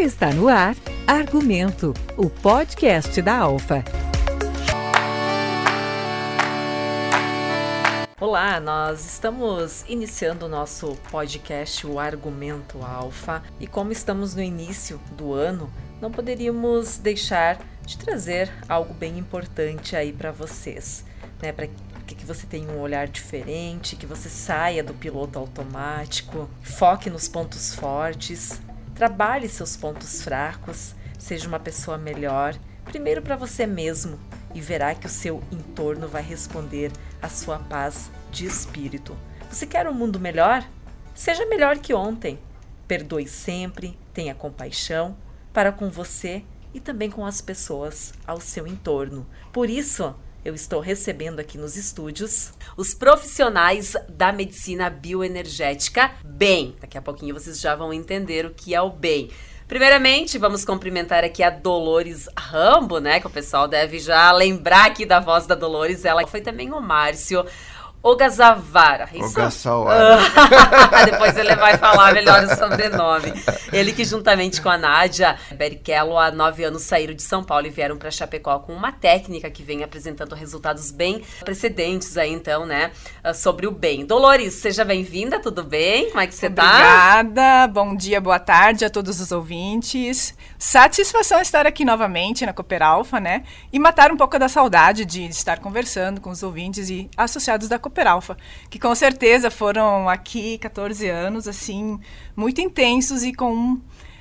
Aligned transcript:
Está 0.00 0.32
no 0.32 0.48
ar 0.48 0.74
Argumento, 1.06 1.92
o 2.16 2.30
podcast 2.30 3.20
da 3.20 3.36
Alfa. 3.36 3.84
Olá, 8.18 8.58
nós 8.60 9.04
estamos 9.04 9.84
iniciando 9.86 10.46
o 10.46 10.48
nosso 10.48 10.96
podcast 11.10 11.86
O 11.86 11.98
Argumento 11.98 12.82
Alfa 12.82 13.42
e 13.60 13.66
como 13.66 13.92
estamos 13.92 14.34
no 14.34 14.40
início 14.40 14.98
do 15.12 15.34
ano, 15.34 15.70
não 16.00 16.10
poderíamos 16.10 16.96
deixar 16.96 17.58
de 17.84 17.98
trazer 17.98 18.50
algo 18.66 18.94
bem 18.94 19.18
importante 19.18 19.94
aí 19.94 20.14
para 20.14 20.32
vocês, 20.32 21.04
né? 21.42 21.52
Para 21.52 21.66
que 22.06 22.24
você 22.24 22.46
tenha 22.46 22.70
um 22.70 22.80
olhar 22.80 23.06
diferente, 23.06 23.96
que 23.96 24.06
você 24.06 24.30
saia 24.30 24.82
do 24.82 24.94
piloto 24.94 25.38
automático, 25.38 26.48
foque 26.62 27.10
nos 27.10 27.28
pontos 27.28 27.74
fortes, 27.74 28.60
trabalhe 28.94 29.48
seus 29.48 29.76
pontos 29.76 30.22
fracos, 30.22 30.94
seja 31.18 31.48
uma 31.48 31.60
pessoa 31.60 31.98
melhor, 31.98 32.54
primeiro 32.84 33.22
para 33.22 33.36
você 33.36 33.66
mesmo 33.66 34.18
e 34.54 34.60
verá 34.60 34.94
que 34.94 35.06
o 35.06 35.10
seu 35.10 35.42
entorno 35.50 36.08
vai 36.08 36.22
responder 36.22 36.92
à 37.22 37.28
sua 37.28 37.58
paz 37.58 38.10
de 38.30 38.46
espírito. 38.46 39.16
Você 39.50 39.66
quer 39.66 39.88
um 39.88 39.94
mundo 39.94 40.18
melhor? 40.18 40.66
Seja 41.14 41.46
melhor 41.46 41.78
que 41.78 41.94
ontem. 41.94 42.38
Perdoe 42.86 43.28
sempre, 43.28 43.98
tenha 44.12 44.34
compaixão 44.34 45.16
para 45.52 45.72
com 45.72 45.88
você 45.88 46.44
e 46.72 46.80
também 46.80 47.10
com 47.10 47.24
as 47.24 47.40
pessoas 47.40 48.12
ao 48.26 48.40
seu 48.40 48.66
entorno. 48.66 49.26
Por 49.52 49.68
isso, 49.68 50.14
eu 50.44 50.54
estou 50.54 50.80
recebendo 50.80 51.40
aqui 51.40 51.58
nos 51.58 51.76
estúdios 51.76 52.52
os 52.76 52.94
profissionais 52.94 53.94
da 54.08 54.32
medicina 54.32 54.88
bioenergética 54.88 56.12
BEM. 56.24 56.76
Daqui 56.80 56.96
a 56.96 57.02
pouquinho 57.02 57.34
vocês 57.34 57.60
já 57.60 57.74
vão 57.74 57.92
entender 57.92 58.46
o 58.46 58.50
que 58.50 58.74
é 58.74 58.80
o 58.80 58.90
BEM. 58.90 59.30
Primeiramente, 59.68 60.36
vamos 60.36 60.64
cumprimentar 60.64 61.22
aqui 61.22 61.44
a 61.44 61.50
Dolores 61.50 62.28
Rambo, 62.36 62.98
né? 62.98 63.20
Que 63.20 63.26
o 63.28 63.30
pessoal 63.30 63.68
deve 63.68 64.00
já 64.00 64.32
lembrar 64.32 64.86
aqui 64.86 65.06
da 65.06 65.20
voz 65.20 65.46
da 65.46 65.54
Dolores. 65.54 66.04
Ela 66.04 66.26
foi 66.26 66.40
também 66.40 66.72
o 66.72 66.80
Márcio. 66.80 67.44
Ogazavara. 68.02 69.08
Ogasawara. 69.14 70.20
Depois 71.04 71.36
ele 71.36 71.54
vai 71.54 71.76
falar 71.76 72.14
melhor 72.14 72.44
o 72.44 72.56
sobrenome. 72.56 73.32
Ele 73.70 73.92
que 73.92 74.04
juntamente 74.04 74.60
com 74.62 74.70
a 74.70 74.78
Nádia 74.78 75.36
Berichello, 75.52 76.16
há 76.16 76.30
nove 76.30 76.64
anos 76.64 76.82
saíram 76.82 77.12
de 77.12 77.22
São 77.22 77.44
Paulo 77.44 77.66
e 77.66 77.70
vieram 77.70 77.98
para 77.98 78.10
Chapecó 78.10 78.58
com 78.60 78.72
uma 78.72 78.90
técnica 78.90 79.50
que 79.50 79.62
vem 79.62 79.84
apresentando 79.84 80.34
resultados 80.34 80.90
bem 80.90 81.22
precedentes 81.44 82.16
aí, 82.16 82.32
então, 82.32 82.64
né, 82.64 82.90
sobre 83.34 83.66
o 83.66 83.70
bem. 83.70 84.06
Dolores, 84.06 84.54
seja 84.54 84.82
bem-vinda, 84.82 85.38
tudo 85.38 85.62
bem? 85.62 86.08
Como 86.08 86.20
é 86.20 86.26
que 86.26 86.34
você 86.34 86.46
Obrigada. 86.46 86.78
tá? 86.78 87.20
Obrigada, 87.20 87.68
bom 87.68 87.94
dia, 87.94 88.20
boa 88.20 88.38
tarde 88.38 88.84
a 88.84 88.90
todos 88.90 89.20
os 89.20 89.30
ouvintes. 89.30 90.34
Satisfação 90.58 91.40
estar 91.40 91.66
aqui 91.66 91.84
novamente 91.84 92.46
na 92.46 92.52
Cooper 92.54 92.82
Alpha, 92.82 93.20
né, 93.20 93.44
e 93.70 93.78
matar 93.78 94.10
um 94.10 94.16
pouco 94.16 94.38
da 94.38 94.48
saudade 94.48 95.04
de 95.04 95.26
estar 95.26 95.58
conversando 95.58 96.20
com 96.20 96.30
os 96.30 96.42
ouvintes 96.42 96.88
e 96.88 97.08
associados 97.16 97.68
da 97.68 97.78
Cooper 97.78 97.89
Super 97.90 98.06
Alpha, 98.06 98.36
que 98.70 98.78
com 98.78 98.94
certeza 98.94 99.50
foram 99.50 100.08
aqui 100.08 100.56
14 100.58 101.08
anos, 101.08 101.48
assim, 101.48 101.98
muito 102.34 102.60
intensos 102.60 103.22
e 103.22 103.32
com 103.32 103.78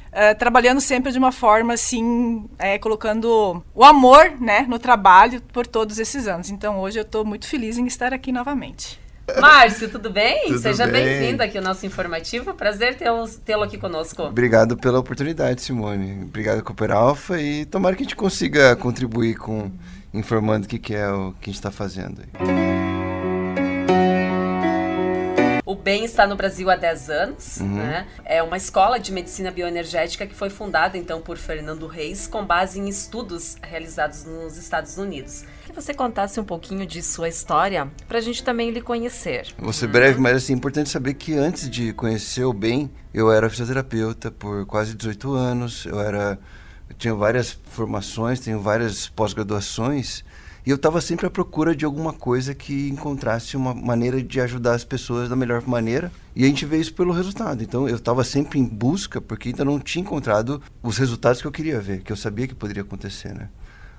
Uh, 0.09 0.35
trabalhando 0.39 0.81
sempre 0.81 1.11
de 1.11 1.19
uma 1.19 1.31
forma 1.31 1.75
assim, 1.75 2.49
é, 2.57 2.79
colocando 2.79 3.63
o 3.75 3.83
amor 3.83 4.31
né, 4.41 4.65
no 4.67 4.79
trabalho 4.79 5.39
por 5.53 5.67
todos 5.67 5.99
esses 5.99 6.27
anos. 6.27 6.49
Então 6.49 6.79
hoje 6.79 6.97
eu 6.97 7.03
estou 7.03 7.23
muito 7.23 7.47
feliz 7.47 7.77
em 7.77 7.85
estar 7.85 8.11
aqui 8.11 8.31
novamente. 8.31 8.99
Márcio, 9.39 9.87
tudo 9.87 10.09
bem? 10.09 10.47
Tudo 10.47 10.57
Seja 10.57 10.87
bem. 10.87 11.05
bem-vindo 11.05 11.43
aqui 11.43 11.59
ao 11.59 11.63
nosso 11.63 11.85
informativo. 11.85 12.55
Prazer 12.55 12.97
tê-lo 12.97 13.27
tê 13.27 13.53
aqui 13.53 13.77
conosco. 13.77 14.23
Obrigado 14.23 14.75
pela 14.75 14.97
oportunidade, 14.97 15.61
Simone. 15.61 16.23
Obrigado, 16.23 16.63
Cooper 16.63 16.91
Alpha. 16.91 17.39
E 17.39 17.65
tomara 17.65 17.95
que 17.95 18.01
a 18.01 18.05
gente 18.05 18.15
consiga 18.15 18.75
contribuir 18.75 19.35
com 19.35 19.71
informando 20.11 20.65
o 20.65 20.67
que, 20.67 20.79
que 20.79 20.95
é 20.95 21.07
o 21.07 21.33
que 21.39 21.51
a 21.51 21.53
gente 21.53 21.59
está 21.59 21.69
fazendo. 21.69 22.21
Aí. 22.21 22.88
O 25.69 25.75
BEM 25.75 26.03
está 26.03 26.25
no 26.25 26.35
Brasil 26.35 26.67
há 26.67 26.75
10 26.75 27.09
anos, 27.11 27.57
Uhum. 27.57 27.75
né? 27.75 28.07
É 28.25 28.41
uma 28.41 28.57
escola 28.57 28.99
de 28.99 29.11
medicina 29.11 29.51
bioenergética 29.51 30.25
que 30.25 30.33
foi 30.33 30.49
fundada 30.49 30.97
então 30.97 31.21
por 31.21 31.37
Fernando 31.37 31.85
Reis 31.85 32.25
com 32.25 32.43
base 32.43 32.79
em 32.79 32.89
estudos 32.89 33.55
realizados 33.61 34.25
nos 34.25 34.57
Estados 34.57 34.97
Unidos. 34.97 35.43
Que 35.67 35.71
você 35.71 35.93
contasse 35.93 36.39
um 36.39 36.43
pouquinho 36.43 36.87
de 36.87 37.03
sua 37.03 37.29
história 37.29 37.87
para 38.07 38.17
a 38.17 38.21
gente 38.21 38.43
também 38.43 38.71
lhe 38.71 38.81
conhecer. 38.81 39.45
Vou 39.59 39.71
ser 39.71 39.85
breve, 39.85 40.19
mas 40.19 40.37
assim, 40.37 40.53
é 40.53 40.55
importante 40.55 40.89
saber 40.89 41.13
que 41.13 41.35
antes 41.35 41.69
de 41.69 41.93
conhecer 41.93 42.45
o 42.45 42.51
bem, 42.51 42.89
eu 43.13 43.31
era 43.31 43.47
fisioterapeuta 43.47 44.31
por 44.31 44.65
quase 44.65 44.95
18 44.95 45.31
anos, 45.35 45.85
eu 45.85 45.99
era 46.01 46.39
eu 46.89 46.95
tinha 46.95 47.13
várias 47.13 47.51
formações, 47.65 48.39
tenho 48.39 48.59
várias 48.59 49.07
pós-graduações, 49.07 50.23
e 50.65 50.69
eu 50.69 50.75
estava 50.75 51.01
sempre 51.01 51.25
à 51.25 51.29
procura 51.29 51.75
de 51.75 51.85
alguma 51.85 52.13
coisa 52.13 52.53
que 52.53 52.89
encontrasse 52.89 53.55
uma 53.55 53.73
maneira 53.73 54.21
de 54.21 54.39
ajudar 54.41 54.73
as 54.75 54.83
pessoas 54.83 55.29
da 55.29 55.35
melhor 55.35 55.65
maneira. 55.65 56.11
E 56.35 56.43
a 56.43 56.47
gente 56.47 56.65
vê 56.65 56.77
isso 56.77 56.93
pelo 56.93 57.13
resultado. 57.13 57.63
Então 57.63 57.87
eu 57.87 57.95
estava 57.95 58.23
sempre 58.23 58.59
em 58.59 58.65
busca, 58.65 59.19
porque 59.19 59.49
ainda 59.49 59.65
não 59.65 59.79
tinha 59.79 60.01
encontrado 60.01 60.61
os 60.83 60.97
resultados 60.97 61.41
que 61.41 61.47
eu 61.47 61.51
queria 61.51 61.79
ver, 61.79 62.01
que 62.01 62.11
eu 62.11 62.17
sabia 62.17 62.47
que 62.47 62.55
poderia 62.55 62.83
acontecer, 62.83 63.33
né? 63.33 63.49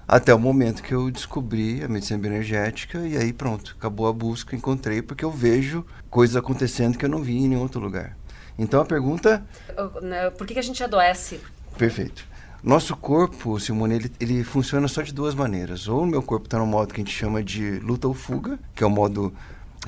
Até 0.07 0.35
o 0.35 0.39
momento 0.39 0.83
que 0.83 0.93
eu 0.93 1.11
descobri 1.11 1.85
a 1.85 1.89
medicina 1.89 2.19
bioenergética 2.19 2.99
e 3.07 3.17
aí 3.17 3.33
pronto, 3.33 3.77
acabou 3.79 4.09
a 4.09 4.13
busca, 4.13 4.57
encontrei, 4.57 5.01
porque 5.03 5.25
eu 5.25 5.31
vejo 5.31 5.85
coisas 6.09 6.35
acontecendo 6.35 6.99
que 6.99 7.05
eu 7.05 7.09
não 7.09 7.23
vi 7.23 7.37
em 7.37 7.49
nenhum 7.49 7.63
outro 7.63 7.81
lugar. 7.81 8.17
Então 8.59 8.81
a 8.81 8.85
pergunta. 8.85 9.45
né, 10.03 10.31
Por 10.31 10.47
que, 10.47 10.55
que 10.55 10.61
a 10.61 10.63
gente 10.63 10.83
adoece? 10.83 11.41
Perfeito. 11.79 12.27
Nosso 12.63 12.95
corpo, 12.95 13.59
Simone, 13.59 13.95
ele, 13.95 14.13
ele 14.21 14.45
funciona 14.45 14.87
só 14.87 15.01
de 15.01 15.15
duas 15.15 15.35
maneiras. 15.35 15.89
Ou 15.89 16.03
o 16.03 16.07
meu 16.07 16.23
corpo 16.23 16.47
está 16.47 16.59
no 16.59 16.67
modo 16.67 16.93
que 16.93 17.01
a 17.01 17.05
gente 17.05 17.17
chama 17.17 17.43
de 17.43 17.79
luta 17.81 18.07
ou 18.07 18.15
fuga, 18.15 18.59
que 18.75 18.85
é 18.85 18.87
o 18.87 18.91
modo 18.91 19.33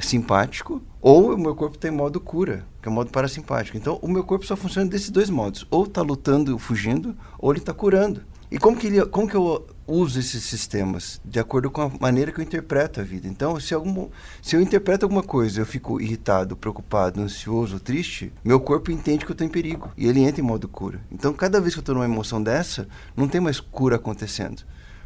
simpático, 0.01 0.81
ou 1.01 1.35
o 1.35 1.39
meu 1.39 1.55
corpo 1.55 1.77
tem 1.77 1.91
modo 1.91 2.19
cura, 2.19 2.65
que 2.81 2.89
é 2.89 2.91
o 2.91 2.95
modo 2.95 3.11
parasimpático. 3.11 3.77
Então, 3.77 3.99
o 4.01 4.09
meu 4.09 4.25
corpo 4.25 4.47
só 4.47 4.57
funciona 4.57 4.89
desses 4.89 5.11
dois 5.11 5.29
modos. 5.29 5.67
Ou 5.71 5.85
está 5.85 6.01
lutando, 6.01 6.59
fugindo, 6.59 7.15
ou 7.39 7.53
ele 7.53 7.61
está 7.61 7.75
curando. 7.75 8.23
E 8.53 8.59
como 8.59 8.77
que, 8.77 8.87
ele, 8.87 9.03
como 9.07 9.27
que 9.27 9.35
eu 9.35 9.67
uso 9.87 10.21
esses 10.21 10.45
sistemas? 10.45 11.19
De 11.25 11.41
acordo 11.41 11.71
com 11.71 11.81
a 11.81 11.91
maneira 11.99 12.31
que 12.31 12.39
eu 12.39 12.45
interpreto 12.45 13.01
a 13.01 13.03
vida. 13.03 13.27
Então, 13.27 13.59
se, 13.59 13.73
algum, 13.73 14.11
se 14.43 14.55
eu 14.55 14.61
interpreto 14.61 15.07
alguma 15.07 15.23
coisa, 15.23 15.63
eu 15.63 15.65
fico 15.65 15.99
irritado, 15.99 16.55
preocupado, 16.55 17.23
ansioso, 17.23 17.81
triste, 17.81 18.31
meu 18.45 18.61
corpo 18.61 18.91
entende 18.91 19.25
que 19.25 19.31
eu 19.31 19.33
estou 19.33 19.47
em 19.47 19.51
perigo. 19.51 19.91
E 19.97 20.07
ele 20.07 20.21
entra 20.21 20.43
em 20.43 20.45
modo 20.45 20.69
cura. 20.69 21.01
Então, 21.11 21.33
cada 21.33 21.63
vez 21.63 21.73
que 21.73 21.79
eu 21.79 21.81
estou 21.81 21.95
numa 21.95 22.05
emoção 22.05 22.43
dessa, 22.43 22.87
não 23.17 23.27
tem 23.27 23.41
mais 23.41 23.59
cura 23.59 23.97
acontecendo. 23.97 24.63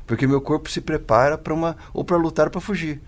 Porque 0.09 0.27
meu 0.27 0.41
corpo 0.41 0.69
se 0.69 0.81
prepara 0.81 1.39
para 1.39 1.55
uma. 1.55 1.77
ou 1.95 2.03
para 2.03 2.17
lutar 2.17 2.51
para 2.51 2.61
fugir. 2.61 3.01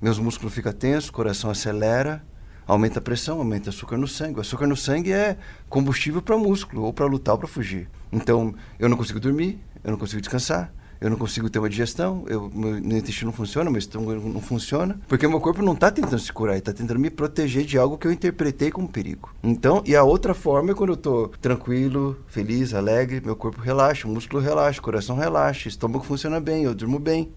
Meus 0.00 0.18
músculos 0.18 0.54
ficam 0.54 0.72
tensos, 0.72 1.10
o 1.10 1.12
coração 1.12 1.50
acelera, 1.50 2.24
aumenta 2.66 2.98
a 2.98 3.02
pressão, 3.02 3.36
aumenta 3.36 3.66
o 3.66 3.68
açúcar 3.68 3.98
no 3.98 4.08
sangue. 4.08 4.38
O 4.38 4.40
açúcar 4.40 4.66
no 4.66 4.76
sangue 4.76 5.12
é 5.12 5.36
combustível 5.68 6.22
para 6.22 6.38
músculo, 6.38 6.82
ou 6.82 6.94
para 6.94 7.04
lutar 7.04 7.34
ou 7.34 7.38
para 7.40 7.48
fugir. 7.48 7.90
Então, 8.10 8.54
eu 8.78 8.88
não 8.88 8.96
consigo 8.96 9.18
dormir, 9.18 9.58
eu 9.84 9.90
não 9.90 9.98
consigo 9.98 10.20
descansar, 10.20 10.72
eu 11.02 11.10
não 11.10 11.16
consigo 11.16 11.50
ter 11.50 11.58
uma 11.58 11.68
digestão, 11.68 12.24
eu, 12.28 12.48
meu, 12.54 12.80
meu 12.80 12.98
intestino 12.98 13.30
não 13.30 13.36
funciona, 13.36 13.68
meu 13.68 13.78
estômago 13.80 14.28
não 14.28 14.40
funciona, 14.40 15.00
porque 15.08 15.26
meu 15.26 15.40
corpo 15.40 15.60
não 15.60 15.72
está 15.72 15.90
tentando 15.90 16.18
se 16.20 16.32
curar, 16.32 16.56
está 16.56 16.72
tentando 16.72 17.00
me 17.00 17.10
proteger 17.10 17.64
de 17.64 17.76
algo 17.76 17.98
que 17.98 18.06
eu 18.06 18.12
interpretei 18.12 18.70
como 18.70 18.88
perigo. 18.88 19.34
Então, 19.42 19.82
e 19.84 19.96
a 19.96 20.04
outra 20.04 20.32
forma 20.32 20.70
é 20.70 20.74
quando 20.74 20.90
eu 20.90 20.94
estou 20.94 21.28
tranquilo, 21.40 22.16
feliz, 22.28 22.72
alegre, 22.72 23.20
meu 23.24 23.34
corpo 23.34 23.60
relaxa, 23.60 24.06
o 24.06 24.10
músculo 24.12 24.40
relaxa, 24.40 24.78
o 24.78 24.82
coração 24.82 25.16
relaxa, 25.16 25.66
o 25.66 25.70
estômago 25.70 26.04
funciona 26.04 26.40
bem, 26.40 26.62
eu 26.62 26.74
durmo 26.74 27.00
bem. 27.00 27.32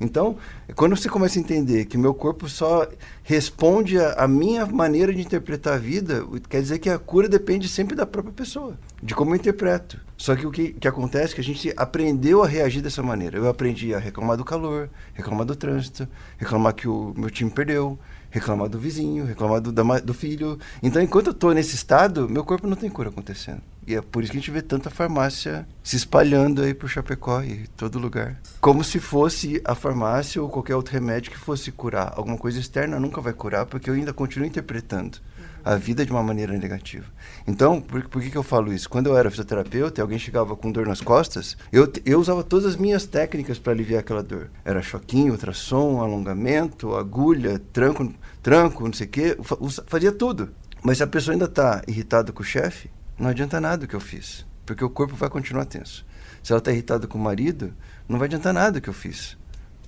Então, 0.00 0.36
quando 0.74 0.96
você 0.96 1.10
começa 1.10 1.38
a 1.38 1.42
entender 1.42 1.84
que 1.84 1.98
meu 1.98 2.14
corpo 2.14 2.48
só 2.48 2.88
responde 3.22 3.98
à 3.98 4.26
minha 4.26 4.64
maneira 4.64 5.12
de 5.12 5.20
interpretar 5.20 5.74
a 5.74 5.78
vida, 5.78 6.24
quer 6.48 6.62
dizer 6.62 6.78
que 6.78 6.88
a 6.88 6.98
cura 6.98 7.28
depende 7.28 7.68
sempre 7.68 7.94
da 7.94 8.06
própria 8.06 8.32
pessoa, 8.32 8.78
de 9.02 9.14
como 9.14 9.32
eu 9.32 9.36
interpreto. 9.36 10.00
Só 10.16 10.34
que 10.34 10.46
o 10.46 10.50
que, 10.50 10.72
que 10.72 10.88
acontece 10.88 11.32
é 11.32 11.34
que 11.34 11.40
a 11.40 11.44
gente 11.44 11.72
aprendeu 11.76 12.42
a 12.42 12.46
reagir 12.46 12.82
dessa 12.82 13.02
maneira. 13.02 13.36
Eu 13.36 13.48
aprendi 13.48 13.94
a 13.94 13.98
reclamar 13.98 14.38
do 14.38 14.44
calor, 14.44 14.88
reclamar 15.12 15.44
do 15.44 15.54
trânsito, 15.54 16.08
reclamar 16.38 16.74
que 16.74 16.88
o 16.88 17.14
meu 17.16 17.30
time 17.30 17.50
perdeu, 17.50 17.98
reclamar 18.30 18.68
do 18.68 18.78
vizinho, 18.78 19.26
reclamar 19.26 19.60
do, 19.60 19.70
da, 19.70 19.82
do 20.00 20.14
filho. 20.14 20.58
Então, 20.82 21.02
enquanto 21.02 21.28
eu 21.28 21.32
estou 21.32 21.52
nesse 21.52 21.74
estado, 21.74 22.28
meu 22.28 22.44
corpo 22.44 22.66
não 22.66 22.76
tem 22.76 22.88
cura 22.88 23.10
acontecendo. 23.10 23.62
E 23.86 23.94
é 23.94 24.00
por 24.00 24.22
isso 24.22 24.30
que 24.30 24.38
a 24.38 24.40
gente 24.40 24.50
vê 24.50 24.62
tanta 24.62 24.90
farmácia 24.90 25.66
se 25.82 25.96
espalhando 25.96 26.62
aí 26.62 26.74
por 26.74 26.88
Chapecó 26.88 27.42
e 27.42 27.66
todo 27.76 27.98
lugar. 27.98 28.40
Como 28.60 28.84
se 28.84 29.00
fosse 29.00 29.60
a 29.64 29.74
farmácia 29.74 30.42
ou 30.42 30.48
qualquer 30.48 30.76
outro 30.76 30.92
remédio 30.92 31.30
que 31.30 31.38
fosse 31.38 31.72
curar. 31.72 32.12
Alguma 32.16 32.36
coisa 32.36 32.60
externa 32.60 33.00
nunca 33.00 33.20
vai 33.20 33.32
curar, 33.32 33.66
porque 33.66 33.88
eu 33.88 33.94
ainda 33.94 34.12
continuo 34.12 34.46
interpretando 34.46 35.18
a 35.64 35.76
vida 35.76 36.04
de 36.04 36.12
uma 36.12 36.22
maneira 36.22 36.56
negativa. 36.56 37.06
Então, 37.46 37.80
por, 37.80 38.02
por 38.08 38.22
que, 38.22 38.30
que 38.30 38.36
eu 38.36 38.42
falo 38.42 38.72
isso? 38.72 38.88
Quando 38.88 39.08
eu 39.08 39.16
era 39.16 39.30
fisioterapeuta 39.30 40.00
e 40.00 40.02
alguém 40.02 40.18
chegava 40.18 40.56
com 40.56 40.70
dor 40.70 40.86
nas 40.86 41.00
costas, 41.00 41.56
eu, 41.72 41.90
eu 42.04 42.18
usava 42.18 42.42
todas 42.42 42.66
as 42.66 42.76
minhas 42.76 43.06
técnicas 43.06 43.58
para 43.58 43.72
aliviar 43.72 44.00
aquela 44.00 44.22
dor. 44.22 44.50
Era 44.64 44.82
choquinho, 44.82 45.32
ultrassom, 45.32 46.00
alongamento, 46.00 46.94
agulha, 46.94 47.60
tranco, 47.72 48.12
tranco, 48.42 48.84
não 48.84 48.92
sei 48.92 49.06
o 49.06 49.10
quê, 49.10 49.38
fazia 49.86 50.12
tudo. 50.12 50.50
Mas 50.82 50.98
se 50.98 51.02
a 51.02 51.06
pessoa 51.06 51.34
ainda 51.34 51.44
está 51.44 51.82
irritada 51.86 52.32
com 52.32 52.42
o 52.42 52.46
chefe, 52.46 52.90
não 53.20 53.28
adianta 53.28 53.60
nada 53.60 53.84
o 53.84 53.88
que 53.88 53.94
eu 53.94 54.00
fiz. 54.00 54.46
porque 54.64 54.84
o 54.84 54.90
corpo 54.90 55.16
vai 55.16 55.28
continuar 55.28 55.64
tenso. 55.64 56.06
Se 56.44 56.52
ela 56.52 56.58
está 56.60 56.70
irritada 56.70 57.06
com 57.08 57.18
o 57.18 57.20
marido, 57.20 57.74
não 58.08 58.18
vai 58.18 58.26
adiantar 58.26 58.54
nada 58.54 58.78
o 58.78 58.80
que 58.80 58.88
eu 58.88 58.94
fiz. 58.94 59.36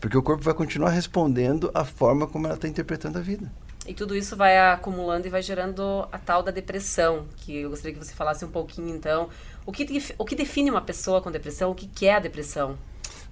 Porque 0.00 0.17
o 0.19 0.23
corpo 0.23 0.43
vai 0.43 0.52
continuar 0.52 0.90
respondendo 0.90 1.70
a 1.73 1.84
forma 1.84 2.26
como 2.26 2.46
ela 2.46 2.56
está 2.56 2.67
interpretando 2.67 3.17
a 3.17 3.23
vida. 3.23 3.50
E 3.87 3.94
tudo 3.94 4.17
isso 4.17 4.37
vai 4.37 4.58
acumulando 4.58 5.26
e 5.26 5.31
vai 5.31 5.40
gerando 5.40 6.06
a 6.11 6.19
tal 6.19 6.43
da 6.43 6.50
depressão, 6.50 7.26
que 7.37 7.58
eu 7.58 7.70
gostaria 7.70 7.96
que 7.96 8.05
você 8.05 8.12
falasse 8.12 8.44
um 8.44 8.50
pouquinho, 8.50 8.94
então. 8.94 9.29
O 9.64 9.70
que, 9.70 9.87
o 10.19 10.25
que 10.25 10.34
define 10.34 10.70
uma 10.70 10.82
pessoa 10.82 11.23
com 11.23 11.31
depressão? 11.31 11.70
O 11.70 11.75
que, 11.76 11.87
que 11.87 12.06
é 12.06 12.17
a 12.17 12.20
depressão? 12.20 12.76